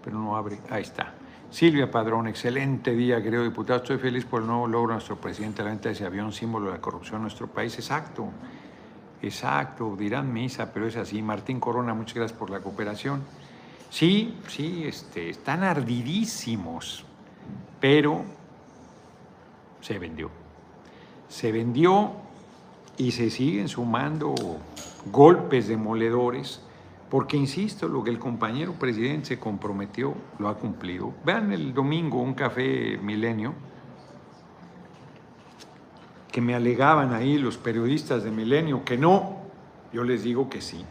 [0.03, 0.59] pero no abre.
[0.71, 1.13] Ahí está.
[1.51, 3.77] Silvia Padrón, excelente día, querido diputado.
[3.77, 6.65] Estoy feliz por el nuevo logro de nuestro presidente, la venta de ese avión, símbolo
[6.65, 7.75] de la corrupción en nuestro país.
[7.75, 8.29] Exacto,
[9.21, 11.21] exacto, dirán misa, pero es así.
[11.21, 13.21] Martín Corona, muchas gracias por la cooperación.
[13.91, 17.05] Sí, sí, este, están ardidísimos,
[17.79, 18.23] pero
[19.79, 20.38] se vendió.
[21.29, 22.11] Se vendió
[22.97, 24.35] y se siguen sumando
[25.11, 26.61] golpes demoledores,
[27.09, 31.13] porque insisto, lo que el compañero presidente se comprometió lo ha cumplido.
[31.25, 33.53] Vean el domingo un café milenio
[36.31, 39.37] que me alegaban ahí los periodistas de Milenio que no,
[39.91, 40.85] yo les digo que sí.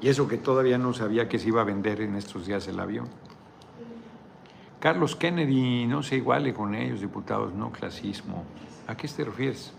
[0.00, 2.78] Y eso que todavía no sabía que se iba a vender en estos días el
[2.78, 3.08] avión.
[4.78, 8.44] Carlos Kennedy, no se iguale con ellos, diputados, no clasismo.
[8.90, 9.72] ¿A qué te refieres?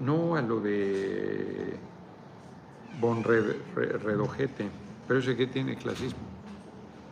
[0.00, 1.74] No a lo de
[3.00, 4.68] Bon Red- Re- Redojete,
[5.08, 6.20] pero ese que tiene clasismo.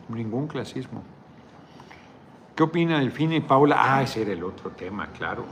[0.09, 1.03] Ningún clasismo.
[2.55, 3.77] ¿Qué opina Delfina y Paula?
[3.79, 5.45] Ah, ese era el otro tema, claro.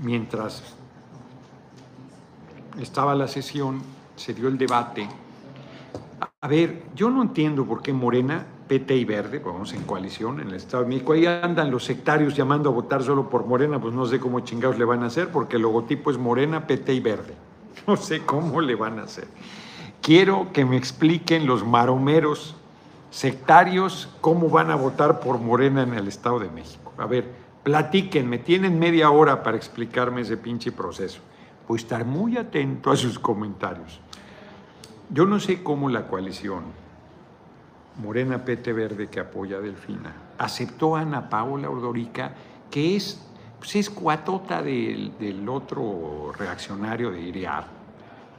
[0.00, 0.74] Mientras
[2.80, 3.80] estaba la sesión,
[4.16, 5.08] se dio el debate
[6.42, 10.38] A ver, yo no entiendo por qué Morena, PT y Verde, pues vamos en coalición
[10.38, 13.80] en el Estado de México, ahí andan los sectarios llamando a votar solo por Morena,
[13.80, 16.94] pues no sé cómo chingados le van a hacer, porque el logotipo es Morena, PT
[16.94, 17.34] y Verde.
[17.88, 19.26] No sé cómo le van a hacer.
[20.00, 22.54] Quiero que me expliquen los maromeros
[23.10, 26.92] sectarios cómo van a votar por Morena en el Estado de México.
[26.96, 27.28] A ver,
[27.64, 31.20] platíquenme, tienen media hora para explicarme ese pinche proceso.
[31.66, 33.98] Voy a estar muy atento a sus comentarios.
[35.08, 36.89] Yo no sé cómo la coalición
[38.00, 42.32] Morena PT Verde que apoya a Delfina aceptó a Ana Paola Ordorica,
[42.70, 43.20] que es,
[43.58, 47.66] pues es cuatota del, del otro reaccionario de Iriar.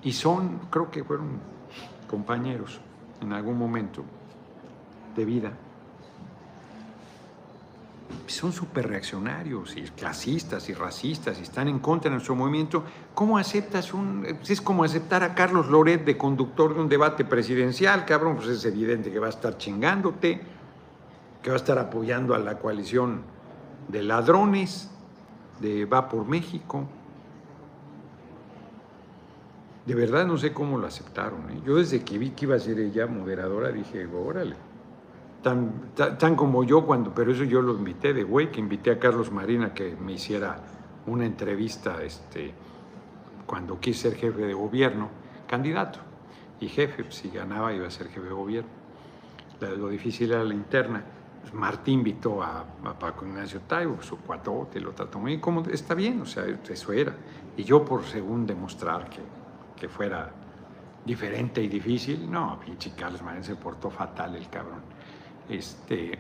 [0.02, 1.39] Y son, creo que fueron
[2.10, 2.82] compañeros
[3.21, 4.04] en algún momento
[5.15, 5.52] de vida.
[8.28, 12.84] Son súper reaccionarios y clasistas y racistas y están en contra de nuestro movimiento.
[13.13, 14.26] ¿Cómo aceptas un.?
[14.47, 18.36] Es como aceptar a Carlos Loret de conductor de un debate presidencial, cabrón.
[18.38, 20.41] Pues es evidente que va a estar chingándote,
[21.41, 23.24] que va a estar apoyando a la coalición
[23.88, 24.89] de ladrones,
[25.60, 26.88] de Va por México.
[29.86, 31.50] De verdad no sé cómo lo aceptaron.
[31.52, 31.62] ¿eh?
[31.65, 34.70] Yo desde que vi que iba a ser ella moderadora dije, órale.
[35.41, 38.99] Tan, tan, como yo cuando, pero eso yo lo invité de güey, que invité a
[38.99, 40.58] Carlos Marina que me hiciera
[41.08, 42.54] una entrevista este,
[43.47, 45.10] cuando quise ser jefe de gobierno,
[45.47, 45.99] candidato
[46.60, 48.69] y jefe, pues, si ganaba iba a ser jefe de gobierno.
[49.60, 51.04] Lo difícil era la interna.
[51.41, 55.62] Pues Martín invitó a, a, Paco Ignacio Taibo, su cuatote, lo trató muy bien, como
[55.62, 57.15] está bien, o sea, eso era.
[57.58, 59.21] Y yo por según demostrar que,
[59.75, 60.32] que fuera
[61.04, 64.82] diferente y difícil, no, pinche Carlos Marina se portó fatal el cabrón.
[65.52, 66.18] Este,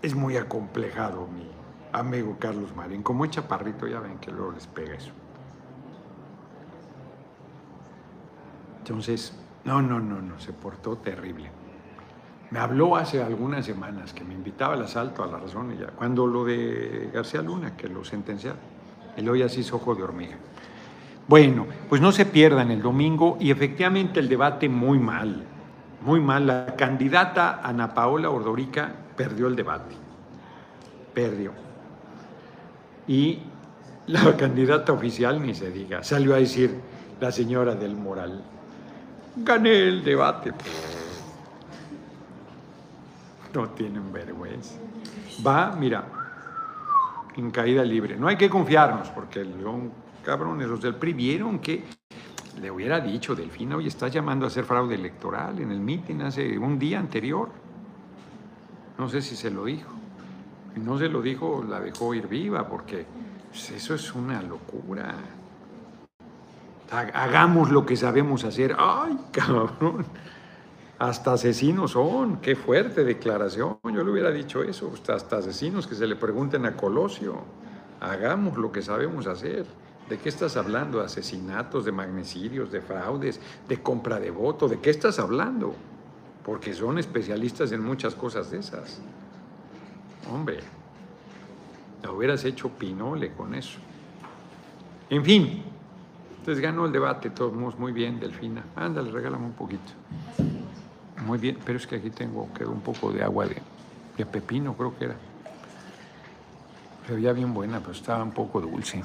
[0.00, 1.46] es muy acomplejado mi
[1.92, 3.02] amigo Carlos Marín.
[3.02, 5.12] Como es chaparrito, ya ven que luego les pega eso.
[8.78, 11.50] Entonces, no, no, no, no, se portó terrible.
[12.50, 16.26] Me habló hace algunas semanas que me invitaba al asalto a la razón ya, cuando
[16.26, 18.58] lo de García Luna, que lo sentenciaron.
[19.18, 20.36] El hoy así es ojo de hormiga.
[21.28, 25.44] Bueno, pues no se pierdan el domingo y efectivamente el debate muy mal,
[26.00, 26.46] muy mal.
[26.46, 29.94] La candidata Ana Paola Ordorica perdió el debate,
[31.14, 31.52] perdió.
[33.06, 33.38] Y
[34.06, 36.74] la candidata oficial, ni se diga, salió a decir
[37.20, 38.42] la señora del Moral,
[39.36, 40.52] gané el debate.
[43.54, 44.76] No tienen vergüenza.
[45.46, 46.06] Va, mira,
[47.36, 48.16] en caída libre.
[48.16, 51.84] No hay que confiarnos porque el león cabrones, los del PRI vieron que
[52.60, 56.58] le hubiera dicho, Delfina, hoy estás llamando a hacer fraude electoral en el mitin hace
[56.58, 57.48] un día anterior.
[58.98, 59.90] No sé si se lo dijo.
[60.76, 63.04] No se lo dijo, la dejó ir viva, porque
[63.50, 65.14] pues, eso es una locura.
[66.90, 68.76] Hagamos lo que sabemos hacer.
[68.78, 70.04] ¡Ay, cabrón!
[70.98, 72.36] Hasta asesinos son.
[72.36, 73.78] ¡Qué fuerte declaración!
[73.84, 74.92] Yo le hubiera dicho eso.
[75.08, 77.40] Hasta asesinos que se le pregunten a Colosio.
[78.00, 79.66] Hagamos lo que sabemos hacer.
[80.12, 80.98] ¿De qué estás hablando?
[80.98, 84.68] ¿De asesinatos, de magnicidios, de fraudes, de compra de voto?
[84.68, 85.74] ¿De qué estás hablando?
[86.44, 89.00] Porque son especialistas en muchas cosas de esas.
[90.30, 90.58] Hombre,
[92.02, 93.78] la hubieras hecho pinole con eso.
[95.08, 95.62] En fin,
[96.40, 98.66] entonces ganó el debate, todos muy bien, Delfina.
[98.76, 99.92] Ándale, regálame un poquito.
[101.24, 103.62] Muy bien, pero es que aquí tengo, quedó un poco de agua de,
[104.18, 105.16] de pepino, creo que era.
[107.06, 109.02] Se veía bien buena, pero estaba un poco dulce.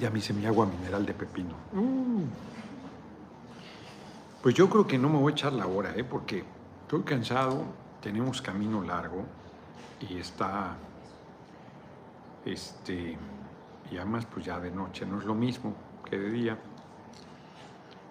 [0.00, 1.54] Ya me hice mi agua mineral de pepino.
[1.72, 2.24] Mm.
[4.42, 6.02] Pues yo creo que no me voy a echar la hora, ¿eh?
[6.02, 6.44] porque
[6.82, 7.64] estoy cansado,
[8.00, 9.26] tenemos camino largo
[10.00, 10.76] y está,
[12.46, 13.18] este,
[13.90, 15.74] y además pues ya de noche no es lo mismo
[16.08, 16.58] que de día.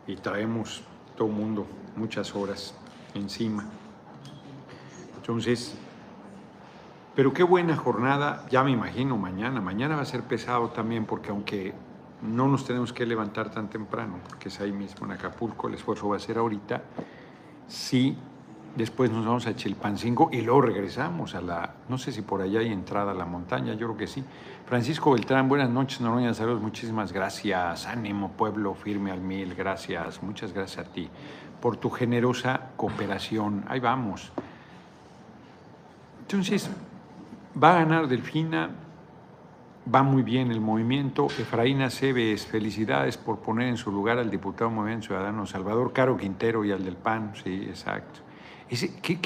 [0.06, 0.84] Y traemos
[1.18, 2.76] todo mundo muchas horas
[3.16, 3.66] encima.
[5.16, 5.76] Entonces,
[7.20, 9.60] pero qué buena jornada, ya me imagino mañana.
[9.60, 11.74] Mañana va a ser pesado también porque aunque
[12.22, 16.08] no nos tenemos que levantar tan temprano, porque es ahí mismo en Acapulco, el esfuerzo
[16.08, 16.82] va a ser ahorita,
[17.68, 18.16] sí,
[18.78, 22.62] después nos vamos a Chilpancingo y luego regresamos a la, no sé si por allá
[22.62, 24.24] hay entrada a la montaña, yo creo que sí.
[24.66, 30.54] Francisco Beltrán, buenas noches, Noroña, saludos, muchísimas gracias, ánimo pueblo, firme al mil, gracias, muchas
[30.54, 31.10] gracias a ti
[31.60, 34.32] por tu generosa cooperación, ahí vamos.
[36.22, 36.70] Entonces,
[37.62, 38.70] Va a ganar Delfina,
[39.94, 41.28] va muy bien el movimiento.
[41.28, 46.64] Efraín Cebes, felicidades por poner en su lugar al diputado Movimiento Ciudadano Salvador Caro Quintero
[46.64, 48.20] y al del PAN, sí, exacto.
[48.70, 49.18] Ese, ¿qué,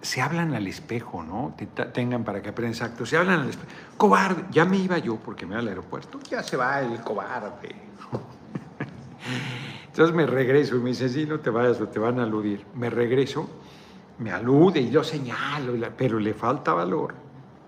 [0.00, 1.56] se hablan al espejo, ¿no?
[1.92, 3.06] Tengan para que aprendan exacto.
[3.06, 3.68] Se hablan al espejo.
[3.96, 4.44] Cobarde.
[4.50, 6.20] Ya me iba yo porque me iba al aeropuerto.
[6.30, 7.74] Ya se va el cobarde.
[9.86, 12.66] Entonces me regreso y me dice, sí, no te vayas o te van a aludir.
[12.74, 13.48] Me regreso,
[14.18, 17.14] me alude y yo señalo, pero le falta valor,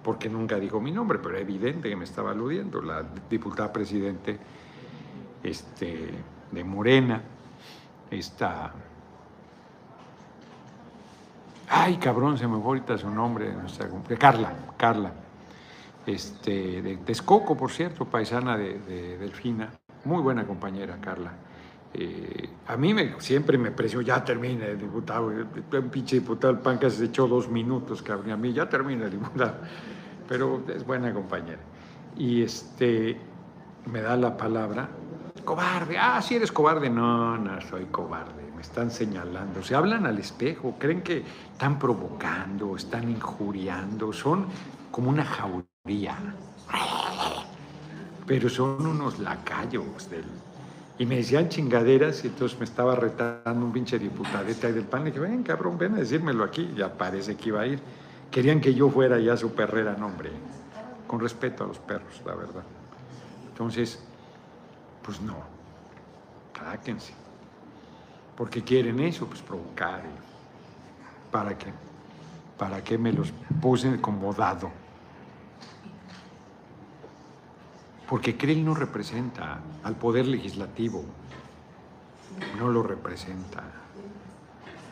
[0.06, 4.38] porque nunca dijo mi nombre, pero era evidente que me estaba aludiendo, la diputada presidente
[5.42, 6.10] este,
[6.52, 7.20] de Morena,
[8.08, 8.72] esta...
[11.68, 13.52] Ay, cabrón, se me fue ahorita su nombre,
[14.16, 15.10] Carla, Carla,
[16.06, 19.72] este, de Texcoco, por cierto, paisana de, de Delfina,
[20.04, 21.32] muy buena compañera, Carla.
[21.98, 25.46] Eh, a mí me, siempre me presionó, ya termina el diputado, el,
[25.84, 29.54] pinche diputado el Pancas se echó dos minutos, cabrón, a mí ya termina el diputado,
[30.28, 31.60] pero es buena compañera.
[32.16, 33.18] Y este,
[33.86, 34.88] me da la palabra,
[35.44, 40.18] cobarde, ah, si eres cobarde, no, no soy cobarde, me están señalando, se hablan al
[40.18, 41.22] espejo, creen que
[41.52, 44.46] están provocando, están injuriando, son
[44.90, 46.16] como una jauría,
[48.26, 50.24] pero son unos lacayos del...
[50.98, 55.04] Y me decían chingaderas y entonces me estaba retando un pinche diputadete del PAN.
[55.04, 56.72] Le dije, ven cabrón, ven a decírmelo aquí.
[56.74, 57.78] Ya parece que iba a ir.
[58.30, 60.30] Querían que yo fuera ya su perrera, no hombre.
[61.06, 62.64] Con respeto a los perros, la verdad.
[63.48, 64.02] Entonces,
[65.02, 65.36] pues no.
[66.52, 67.14] Tráquense.
[68.36, 70.02] Porque quieren eso, pues provocar.
[70.04, 71.72] y ¿Para qué?
[72.58, 74.70] ¿Para qué me los puse como dado?
[78.08, 81.04] Porque Krill no representa al poder legislativo,
[82.56, 83.64] no lo representa.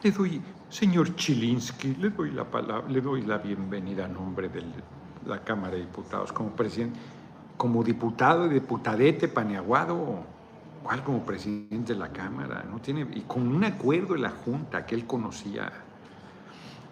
[0.03, 0.43] Le doy,
[0.75, 4.61] señor Chilinsky, le doy la palabra, le doy la bienvenida a nombre de
[5.25, 6.99] la Cámara de Diputados como presidente,
[7.57, 10.25] como diputado y diputadete paneaguado,
[10.83, 12.64] ¿cuál como presidente de la Cámara?
[12.68, 15.72] No tiene, y con un acuerdo de la Junta que él conocía.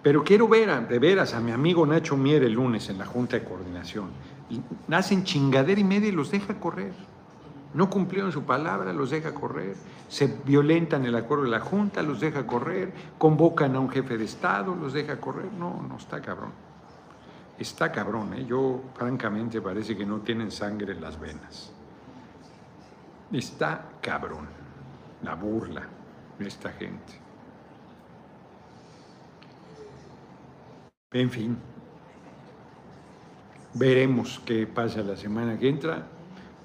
[0.00, 3.06] Pero quiero ver a- de veras a mi amigo Nacho Mier el lunes en la
[3.06, 4.10] Junta de Coordinación.
[4.48, 4.60] Y
[4.94, 6.92] hacen chingadera y media y los deja correr.
[7.74, 9.76] No cumplieron su palabra, los deja correr.
[10.08, 12.92] Se violentan el acuerdo de la Junta, los deja correr.
[13.16, 15.50] Convocan a un jefe de Estado, los deja correr.
[15.52, 16.52] No, no está cabrón.
[17.58, 18.44] Está cabrón, ¿eh?
[18.44, 21.72] Yo, francamente, parece que no tienen sangre en las venas.
[23.32, 24.46] Está cabrón
[25.22, 25.82] la burla
[26.38, 27.20] de esta gente.
[31.12, 31.58] En fin,
[33.74, 36.06] veremos qué pasa la semana que entra,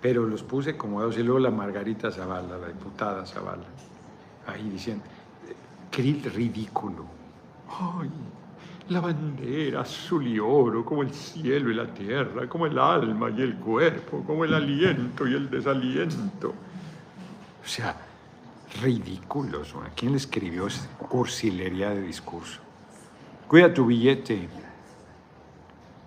[0.07, 3.65] pero los puse como dos y luego la Margarita Zavala, la diputada Zavala,
[4.47, 5.03] ahí diciendo,
[5.91, 7.03] Krill ridículo.
[7.67, 8.09] Ay,
[8.87, 13.41] la bandera azul y oro, como el cielo y la tierra, como el alma y
[13.41, 16.53] el cuerpo, como el aliento y el desaliento.
[17.61, 17.93] O sea,
[18.81, 19.75] ridículos.
[19.75, 22.61] ¿A quién le escribió esa cursilería de discurso?
[23.45, 24.47] Cuida tu billete.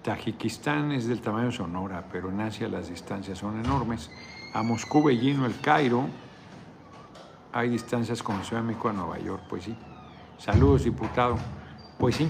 [0.03, 4.11] Tajikistán es del tamaño de Sonora, pero en Asia las distancias son enormes.
[4.55, 6.09] A Moscú, Beijing o el Cairo
[7.53, 9.77] hay distancias como Ciudad de México a Nueva York, pues sí.
[10.39, 11.37] Saludos, diputado.
[11.99, 12.29] Pues sí.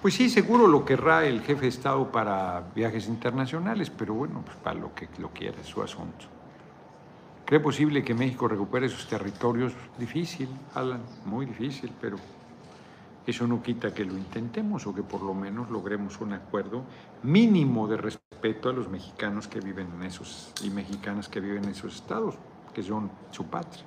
[0.00, 4.56] Pues sí, seguro lo querrá el jefe de Estado para viajes internacionales, pero bueno, pues
[4.56, 6.26] para lo que lo quiera, es su asunto.
[7.44, 9.74] ¿Cree posible que México recupere sus territorios?
[9.98, 12.16] Difícil, Alan, muy difícil, pero
[13.26, 16.84] eso no quita que lo intentemos o que por lo menos logremos un acuerdo
[17.22, 21.70] mínimo de respeto a los mexicanos que viven en esos y mexicanas que viven en
[21.70, 22.36] esos estados,
[22.74, 23.84] que son su patria,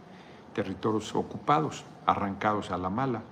[0.54, 3.24] territorios ocupados, arrancados a la mala.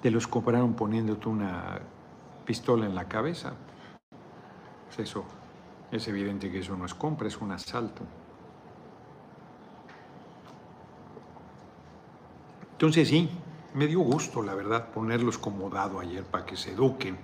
[0.00, 1.80] Te los compraron poniéndote una
[2.46, 3.52] pistola en la cabeza.
[4.86, 5.24] Pues eso,
[5.90, 8.02] es evidente que eso no es compra, es un asalto.
[12.78, 13.28] Entonces sí,
[13.74, 17.18] me dio gusto, la verdad, ponerlos como dado ayer para que se eduquen.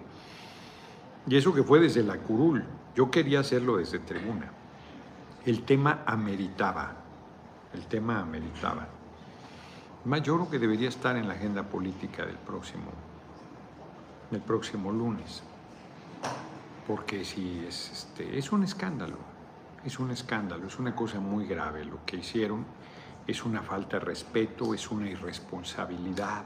[1.29, 2.65] Y eso que fue desde la curul.
[2.97, 4.51] Yo quería hacerlo desde tribuna.
[5.47, 6.97] El tema ameritaba.
[7.73, 8.89] El tema ameritaba.
[10.07, 12.91] Más yo creo que debería estar en la agenda política del próximo,
[14.33, 15.45] del próximo lunes.
[16.89, 19.19] Porque si es, este, es un escándalo,
[19.85, 22.67] es un escándalo, es una cosa muy grave lo que hicieron
[23.27, 26.45] es una falta de respeto, es una irresponsabilidad,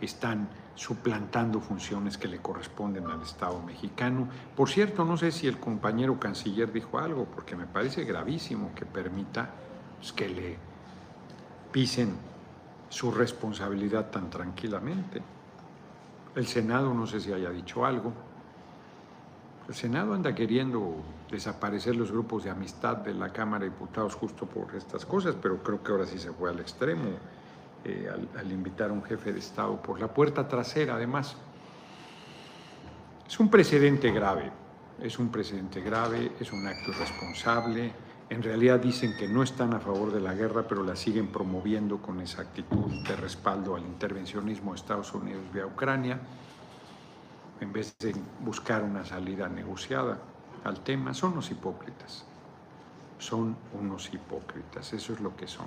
[0.00, 4.28] están suplantando funciones que le corresponden al Estado mexicano.
[4.56, 8.86] Por cierto, no sé si el compañero canciller dijo algo, porque me parece gravísimo que
[8.86, 9.50] permita
[9.98, 10.56] pues, que le
[11.70, 12.16] pisen
[12.88, 15.22] su responsabilidad tan tranquilamente.
[16.34, 18.12] El Senado no sé si haya dicho algo.
[19.70, 20.96] El Senado anda queriendo
[21.30, 25.62] desaparecer los grupos de amistad de la Cámara de Diputados justo por estas cosas, pero
[25.62, 27.04] creo que ahora sí se fue al extremo.
[27.84, 31.36] eh, al, invitar a un jefe de Estado por la puerta trasera, además.
[33.28, 34.50] Es un precedente grave,
[35.00, 37.92] es un precedente grave, es un acto irresponsable.
[38.28, 42.02] En realidad dicen que no están a favor de la guerra, pero la siguen promoviendo
[42.02, 46.18] con esa actitud de respaldo al intervencionismo de Estados Unidos vía Ucrania,
[47.60, 50.18] en vez de buscar una salida negociada
[50.64, 51.14] al tema.
[51.14, 52.24] Son los hipócritas,
[53.18, 55.66] son unos hipócritas, eso es lo que son.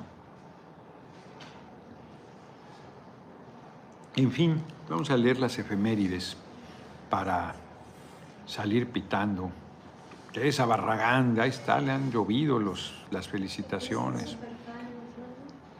[4.15, 6.37] En fin, vamos a leer las efemérides
[7.09, 7.55] para
[8.45, 9.49] salir pitando.
[10.31, 14.37] Teresa Barragán, ahí está, le han llovido los, las felicitaciones.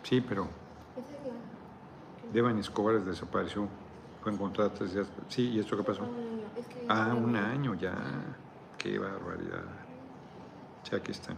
[0.04, 0.48] Sí, pero
[2.32, 3.68] Devan Escobar desapareció.
[4.24, 5.08] Tres días.
[5.28, 6.08] Sí, ¿y esto qué pasó?
[6.88, 7.94] Ah, un año ya.
[8.78, 9.66] Qué barbaridad.
[10.84, 11.34] Sí, aquí está.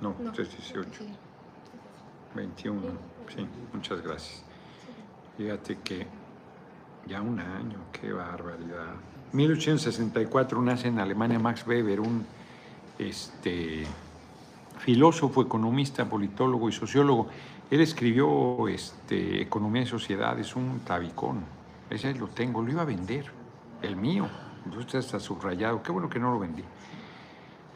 [0.00, 1.04] No, 318.
[2.36, 2.80] 21.
[3.34, 4.44] Sí, muchas gracias.
[5.36, 6.06] Fíjate que
[7.08, 8.94] ya un año, qué barbaridad.
[9.32, 12.24] 1864 nace en Alemania Max Weber, un
[13.00, 13.84] este,
[14.78, 17.28] filósofo, economista, politólogo y sociólogo.
[17.68, 21.57] Él escribió este, Economía y Sociedad, es un tabicón.
[21.90, 23.26] Ese lo tengo, lo iba a vender,
[23.82, 24.28] el mío.
[24.64, 26.62] Entonces está subrayado, qué bueno que no lo vendí.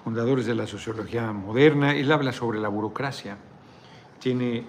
[0.05, 3.37] Fundadores de la sociología moderna, él habla sobre la burocracia.
[4.19, 4.65] Tiene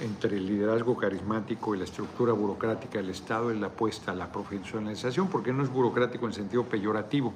[0.00, 5.28] entre el liderazgo carismático y la estructura burocrática del Estado, él apuesta a la profesionalización,
[5.28, 7.34] porque no es burocrático en sentido peyorativo.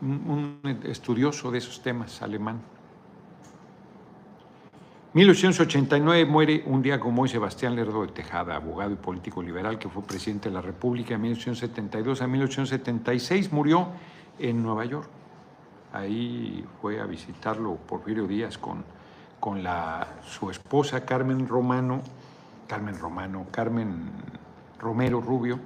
[0.00, 2.60] Un estudioso de esos temas, alemán.
[5.14, 9.90] 1889 muere un día como hoy Sebastián Lerdo de Tejada, abogado y político liberal que
[9.90, 13.88] fue presidente de la República en 1872 a 1876, murió
[14.38, 15.06] en Nueva York.
[15.92, 18.84] Ahí fue a visitarlo Porfirio Díaz con,
[19.38, 22.00] con la, su esposa Carmen Romano,
[22.66, 24.10] Carmen Romano, Carmen
[24.78, 25.60] Romero Rubio.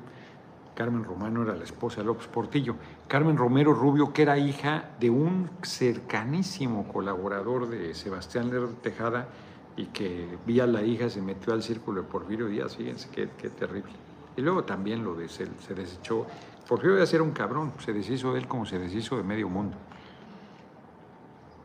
[0.77, 2.77] Carmen Romano era la esposa de López Portillo.
[3.09, 9.27] Carmen Romero Rubio, que era hija de un cercanísimo colaborador de Sebastián Lerdo Tejada
[9.74, 12.77] y que vía la hija se metió al círculo de Porfirio Díaz.
[12.77, 13.91] Fíjense qué, terrible.
[14.37, 16.27] Y luego también lo de, se, se desechó.
[16.68, 19.79] Porfirio era un cabrón, se deshizo de él como se deshizo de medio mundo.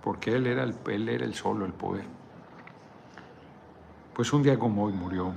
[0.01, 2.05] Porque él era el, él era el solo, el poder.
[4.13, 5.33] Pues un día como hoy murió,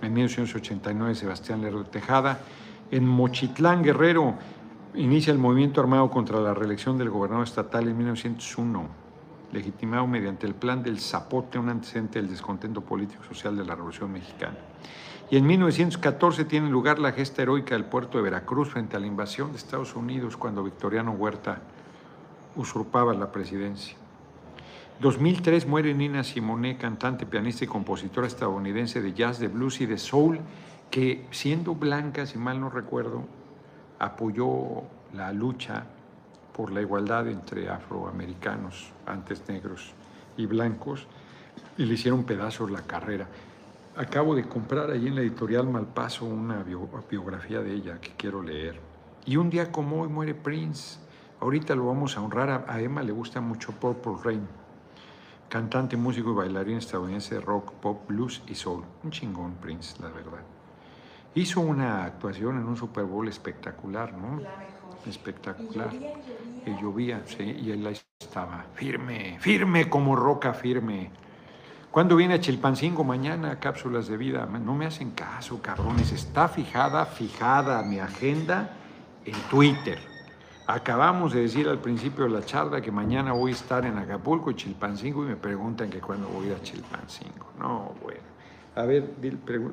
[0.00, 2.40] en 1989, Sebastián Lerdo Tejada.
[2.90, 4.34] En Mochitlán, Guerrero,
[4.94, 8.86] inicia el movimiento armado contra la reelección del gobernador estatal en 1901,
[9.52, 13.74] legitimado mediante el plan del Zapote, un antecedente del descontento político y social de la
[13.74, 14.56] Revolución Mexicana.
[15.30, 19.06] Y en 1914 tiene lugar la gesta heroica del puerto de Veracruz frente a la
[19.06, 21.60] invasión de Estados Unidos cuando Victoriano Huerta
[22.56, 23.96] usurpaba la presidencia.
[25.00, 29.98] 2003 muere Nina Simone, cantante, pianista y compositora estadounidense de jazz, de blues y de
[29.98, 30.40] soul,
[30.90, 33.24] que siendo blanca, si mal no recuerdo,
[33.98, 34.82] apoyó
[35.12, 35.84] la lucha
[36.52, 39.92] por la igualdad entre afroamericanos, antes negros
[40.36, 41.06] y blancos,
[41.76, 43.28] y le hicieron pedazos la carrera.
[43.96, 48.42] Acabo de comprar ahí en la editorial Malpaso una bio- biografía de ella que quiero
[48.42, 48.80] leer.
[49.26, 50.98] Y un día como hoy muere Prince.
[51.40, 52.64] Ahorita lo vamos a honrar.
[52.68, 54.46] A Emma le gusta mucho Purple Rain.
[55.48, 58.84] Cantante, músico y bailarín estadounidense de rock, pop, blues y soul.
[59.02, 60.42] Un chingón Prince, la verdad.
[61.34, 64.40] Hizo una actuación en un Super Bowl espectacular, ¿no?
[65.06, 65.90] Espectacular.
[66.66, 71.10] Y llovía, sí, y él ahí estaba firme, firme como roca firme.
[71.90, 73.58] ¿Cuándo viene a Chilpancingo mañana?
[73.58, 74.46] Cápsulas de vida.
[74.46, 76.12] No me hacen caso, cabrones.
[76.12, 78.70] Está fijada, fijada mi agenda
[79.24, 79.98] en Twitter.
[80.66, 84.50] Acabamos de decir al principio de la charla que mañana voy a estar en Acapulco
[84.50, 87.52] y Chilpancingo y me preguntan que cuándo voy a ir a Chilpancingo.
[87.58, 88.37] No, bueno.
[88.78, 89.10] A ver,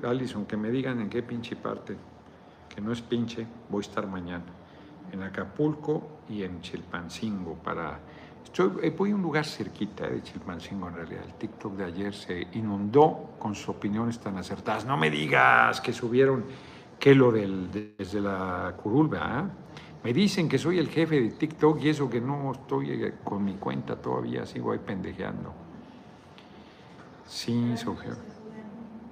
[0.01, 1.95] Alison, que me digan en qué pinche parte,
[2.73, 4.45] que no es pinche, voy a estar mañana.
[5.11, 7.99] En Acapulco y en Chilpancingo para...
[8.43, 11.21] Estoy, eh, voy a un lugar cerquita de Chilpancingo en realidad.
[11.23, 14.85] El TikTok de ayer se inundó con sus opiniones tan acertadas.
[14.85, 16.43] No me digas que subieron
[16.99, 19.51] que lo del, desde la curul, ¿verdad?
[20.03, 23.45] Me dicen que soy el jefe de TikTok y eso que no estoy eh, con
[23.45, 25.53] mi cuenta todavía, sigo ahí pendejeando.
[27.27, 28.15] Sí, Sofía.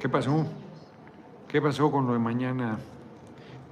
[0.03, 0.45] ¿Qué pasó?
[1.47, 2.77] ¿Qué pasó con lo de mañana?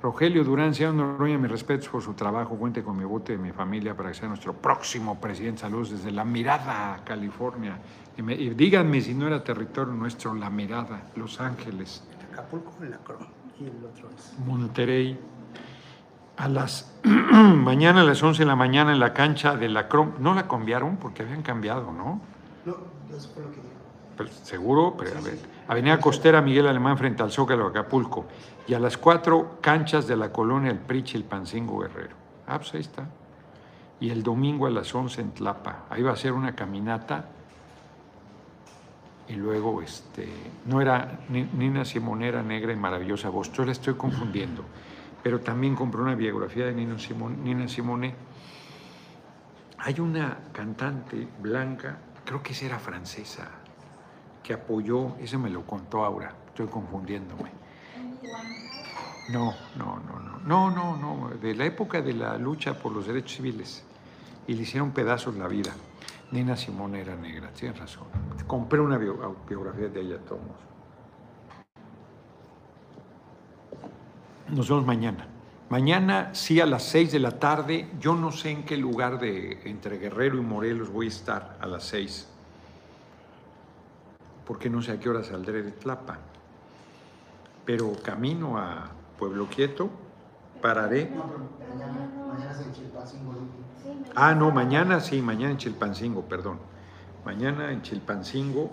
[0.01, 2.55] Rogelio Durán, señor Noroña, mis respetos por su trabajo.
[2.55, 5.59] Cuente con mi bote de mi familia para que sea nuestro próximo presidente.
[5.59, 7.77] Saludos desde La Mirada, California.
[8.17, 12.01] Y, me- y díganme si no era territorio nuestro, La Mirada, Los Ángeles.
[12.31, 13.27] Acapulco en la Cron
[13.59, 14.33] y el otro es.
[14.47, 15.19] Monterrey.
[16.37, 20.13] A las mañana a las 11 de la mañana en la cancha de la Crom.
[20.19, 22.21] No la cambiaron porque habían cambiado, ¿no?
[22.65, 22.77] No,
[23.13, 23.67] eso fue lo que dijo.
[24.17, 25.37] Pero seguro, pero a ver.
[25.71, 28.25] Avenida Costera Miguel Alemán frente al Zócalo Acapulco.
[28.67, 32.13] Y a las 4, canchas de la colonia El Prich y el Pancingo Guerrero.
[32.45, 33.05] Ah, pues ahí está.
[34.01, 35.85] Y el domingo a las 11 en Tlapa.
[35.89, 37.23] Ahí va a ser una caminata.
[39.29, 40.27] Y luego, este,
[40.65, 43.49] no era Ni- Nina Simonera negra y maravillosa voz.
[43.53, 44.65] Yo la estoy confundiendo.
[45.23, 46.97] Pero también compré una biografía de Nina
[47.69, 48.13] Simone.
[49.77, 53.47] Hay una cantante blanca, creo que esa era francesa,
[54.43, 57.51] que apoyó, ese me lo contó Aura, estoy confundiéndome.
[59.29, 63.07] No, no, no, no, no, no, no, de la época de la lucha por los
[63.07, 63.83] derechos civiles
[64.47, 65.71] y le hicieron pedazos la vida.
[66.31, 68.05] Nina Simón era negra, tienes razón.
[68.47, 70.41] Compré una bio- biografía de ella, todos.
[74.49, 75.27] Nos vemos mañana.
[75.69, 77.87] Mañana, sí, a las 6 de la tarde.
[77.99, 81.67] Yo no sé en qué lugar de entre Guerrero y Morelos voy a estar a
[81.67, 82.27] las 6.
[84.45, 86.19] Porque no sé a qué hora saldré de Tlapa.
[87.65, 89.89] Pero camino a Pueblo Quieto,
[90.61, 91.09] pararé.
[91.09, 93.33] Mañana es en Chilpancingo.
[94.15, 96.59] Ah, no, mañana sí, mañana en Chilpancingo, perdón.
[97.25, 98.71] Mañana en Chilpancingo.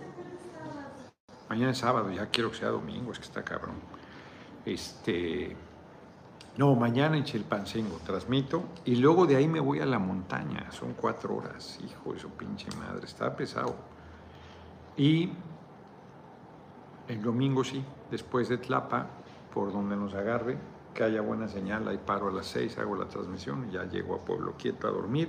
[1.49, 3.77] Mañana es sábado, ya quiero que sea domingo, es que está cabrón.
[4.65, 5.57] Este.
[6.57, 10.71] No, mañana en Chilpancingo transmito y luego de ahí me voy a la montaña.
[10.73, 13.77] Son cuatro horas, hijo de su pinche madre, está pesado.
[14.97, 15.33] Y
[17.09, 19.07] el domingo sí, después de Tlapa,
[19.53, 20.59] por donde nos agarre,
[20.95, 24.19] que haya buena señal, ahí paro a las seis, hago la transmisión ya llego a
[24.19, 25.29] Pueblo Quieto a dormir.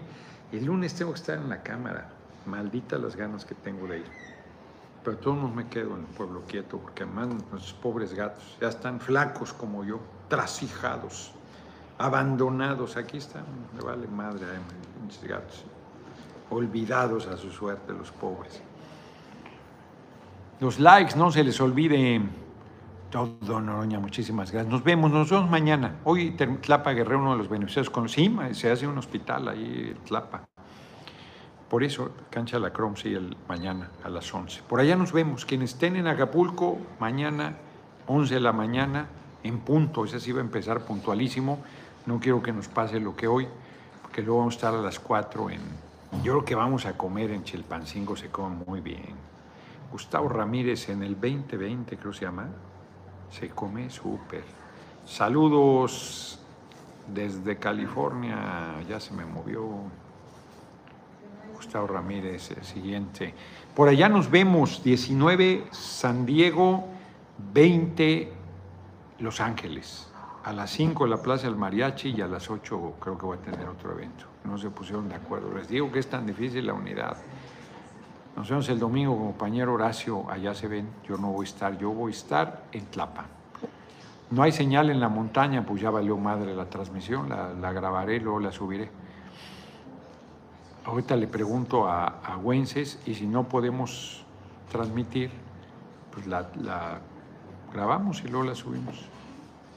[0.52, 2.10] El lunes tengo que estar en la cámara,
[2.46, 4.06] maldita las ganas que tengo de ir.
[5.04, 9.54] Pero todos me quedo en Pueblo Quieto, porque además nuestros pobres gatos ya están flacos
[9.54, 11.32] como yo, trasijados,
[11.98, 12.98] abandonados.
[12.98, 15.64] Aquí están, me vale madre a mis gatos,
[16.50, 18.62] olvidados a su suerte los pobres.
[20.60, 22.22] Los likes, no se les olvide.
[23.10, 24.70] Todo, Noroña, muchísimas gracias.
[24.70, 25.96] Nos vemos, nos vemos mañana.
[26.04, 30.50] Hoy Tlapa Guerrero, uno de los beneficiarios con sí, se hace un hospital ahí Tlapa.
[31.70, 34.64] Por eso, cancha la Crom, sí, el mañana a las 11.
[34.68, 35.46] Por allá nos vemos.
[35.46, 37.56] Quienes estén en Acapulco, mañana,
[38.08, 39.08] 11 de la mañana,
[39.44, 40.04] en punto.
[40.04, 41.60] Ese sí va a empezar puntualísimo.
[42.06, 43.48] No quiero que nos pase lo que hoy,
[44.02, 45.62] porque luego vamos a estar a las 4 en...
[46.22, 49.29] Yo creo que vamos a comer en Chilpancingo, se come muy bien.
[49.92, 52.48] Gustavo Ramírez en el 2020, creo se llama.
[53.32, 54.44] Se come súper.
[55.06, 56.40] Saludos
[57.08, 58.82] desde California.
[58.88, 59.68] Ya se me movió.
[61.56, 63.34] Gustavo Ramírez, el siguiente.
[63.76, 66.86] Por allá nos vemos, 19 San Diego,
[67.54, 68.32] 20
[69.20, 70.08] Los Ángeles.
[70.46, 73.42] A las 5 la Plaza del Mariachi y a las 8 creo que voy a
[73.42, 74.26] tener otro evento.
[74.46, 75.54] No se pusieron de acuerdo.
[75.54, 77.18] Les digo que es tan difícil la unidad.
[78.40, 80.88] Nos vemos el domingo, compañero Horacio, allá se ven.
[81.06, 83.26] Yo no voy a estar, yo voy a estar en Tlapa.
[84.32, 88.22] No hay señal en la montaña, pues ya valió madre la transmisión, la, la grabaré,
[88.22, 88.90] luego la subiré.
[90.86, 94.24] Ahorita le pregunto a, a Wences y si no podemos
[94.72, 95.32] transmitir,
[96.14, 96.48] pues la,
[97.74, 99.02] grabamos y luego la subimos.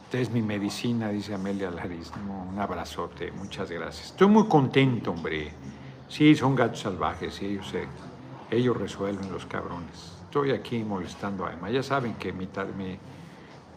[0.04, 2.12] Esta es mi medicina, dice Amelia Lariz.
[2.24, 2.44] ¿no?
[2.52, 4.12] Un abrazote, muchas gracias.
[4.12, 5.50] Estoy muy contento, hombre.
[6.08, 7.88] Sí, son gatos salvajes, sí, yo sé.
[8.52, 10.12] Ellos resuelven los cabrones.
[10.24, 11.70] Estoy aquí molestando a Emma.
[11.70, 12.46] Ya saben que mi,
[12.76, 12.98] mi,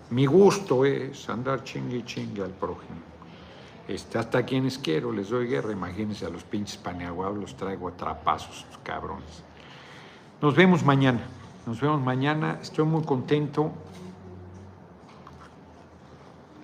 [0.09, 2.99] mi gusto es andar chingue y chingue al prójimo.
[3.87, 5.71] Este, hasta a quienes quiero les doy guerra.
[5.71, 9.43] Imagínense a los pinches paneaguados, los traigo a trapazos, cabrones.
[10.41, 11.21] Nos vemos mañana.
[11.65, 12.59] Nos vemos mañana.
[12.61, 13.71] Estoy muy contento.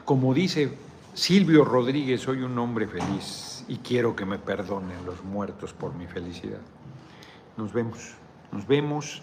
[0.03, 0.77] Como dice
[1.13, 6.07] Silvio Rodríguez, soy un hombre feliz y quiero que me perdonen los muertos por mi
[6.07, 6.59] felicidad.
[7.61, 8.15] Nos vemos,
[8.51, 9.21] nos vemos.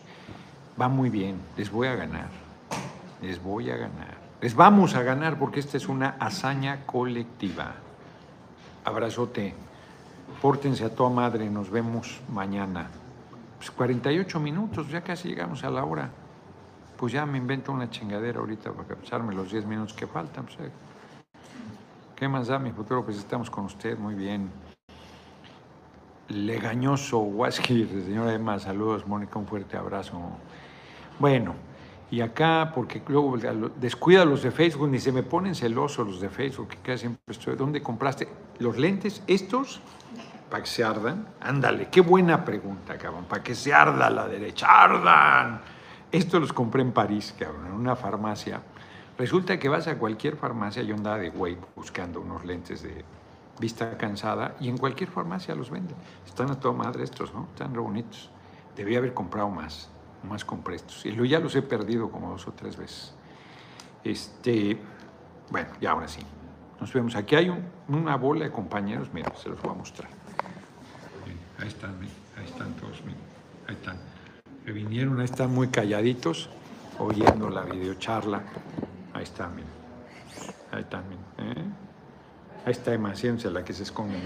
[0.80, 2.28] Va muy bien, les voy a ganar,
[3.20, 4.16] les voy a ganar.
[4.41, 7.74] Les vamos a ganar porque esta es una hazaña colectiva.
[8.84, 9.55] Abrazote,
[10.41, 12.86] pórtense a toda madre, nos vemos mañana.
[13.57, 16.09] Pues 48 minutos, ya casi llegamos a la hora.
[16.97, 20.45] Pues ya me invento una chingadera ahorita para echarme los 10 minutos que faltan.
[20.45, 20.70] pues, eh.
[22.14, 23.05] ¿Qué más da mi futuro?
[23.05, 24.49] Pues estamos con usted, muy bien.
[26.29, 30.20] Legañoso Huasqui, señora Emma, saludos, Mónica, un fuerte abrazo.
[31.18, 31.55] Bueno,
[32.11, 33.37] y acá, porque luego
[33.76, 37.22] descuida los de Facebook, ni se me ponen celosos los de Facebook, que casi siempre
[37.29, 37.57] estoy.
[37.57, 39.22] ¿Dónde compraste los lentes?
[39.26, 39.81] ¿Estos?
[40.51, 41.29] ¿Para que se ardan?
[41.41, 43.24] Ándale, qué buena pregunta, cabrón.
[43.24, 44.66] ¿Para que se arda la derecha?
[44.66, 45.61] ¡Ardan!
[46.11, 48.62] Estos los compré en París, cabrón, en una farmacia.
[49.18, 53.05] Resulta que vas a cualquier farmacia, yo andaba de güey buscando unos lentes de
[53.61, 55.96] vista cansada y en cualquier farmacia los venden.
[56.26, 57.46] Están a toda madre estos, ¿no?
[57.52, 58.30] Están re bonitos.
[58.76, 59.90] Debía haber comprado más.
[60.28, 61.06] más comprestos.
[61.06, 63.14] Y lo, ya los he perdido como dos o tres veces.
[64.04, 64.76] Este,
[65.50, 66.20] bueno, y ahora sí.
[66.80, 67.14] Nos vemos.
[67.16, 70.09] Aquí hay un- una bola de compañeros, miren, se los voy a mostrar.
[71.61, 73.20] Ahí están, miren, ahí están todos, miren,
[73.68, 73.96] ahí están.
[74.64, 76.50] Que vinieron, ahí están muy calladitos,
[76.98, 78.42] oyendo la videocharla.
[79.14, 79.70] Ahí están, miren.
[80.72, 81.24] Ahí están, miren.
[81.59, 81.64] ¿eh?
[82.64, 84.18] Ahí está siéntense la que se esconde.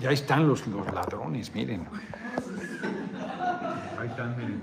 [0.00, 1.86] Y ahí están los, los ladrones, miren.
[3.98, 4.62] Ahí están, miren.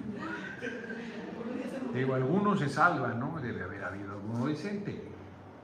[1.94, 3.40] Digo, algunos se salvan, ¿no?
[3.40, 5.02] Debe haber habido alguno decente.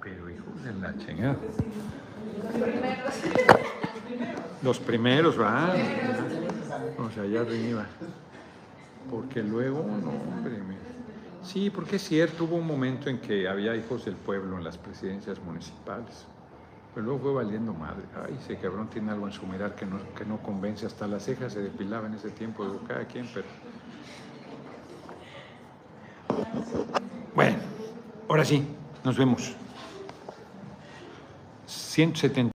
[0.02, 1.38] Pero hijos de la chingada.
[4.62, 5.76] Los primeros, ¿verdad?
[7.00, 7.86] O sea, allá arriba.
[9.10, 10.58] Porque luego, no, hombre.
[10.68, 10.93] mira.
[11.44, 14.78] Sí, porque es cierto, hubo un momento en que había hijos del pueblo en las
[14.78, 16.26] presidencias municipales.
[16.94, 18.04] Pero luego fue valiendo madre.
[18.16, 20.86] Ay, ese cabrón tiene algo en su mirar que no, que no convence.
[20.86, 23.48] Hasta las cejas se depilaba en ese tiempo, digo, cada quien, pero.
[27.36, 27.58] Bueno,
[28.30, 28.66] ahora sí,
[29.04, 29.54] nos vemos.
[31.66, 32.52] 170.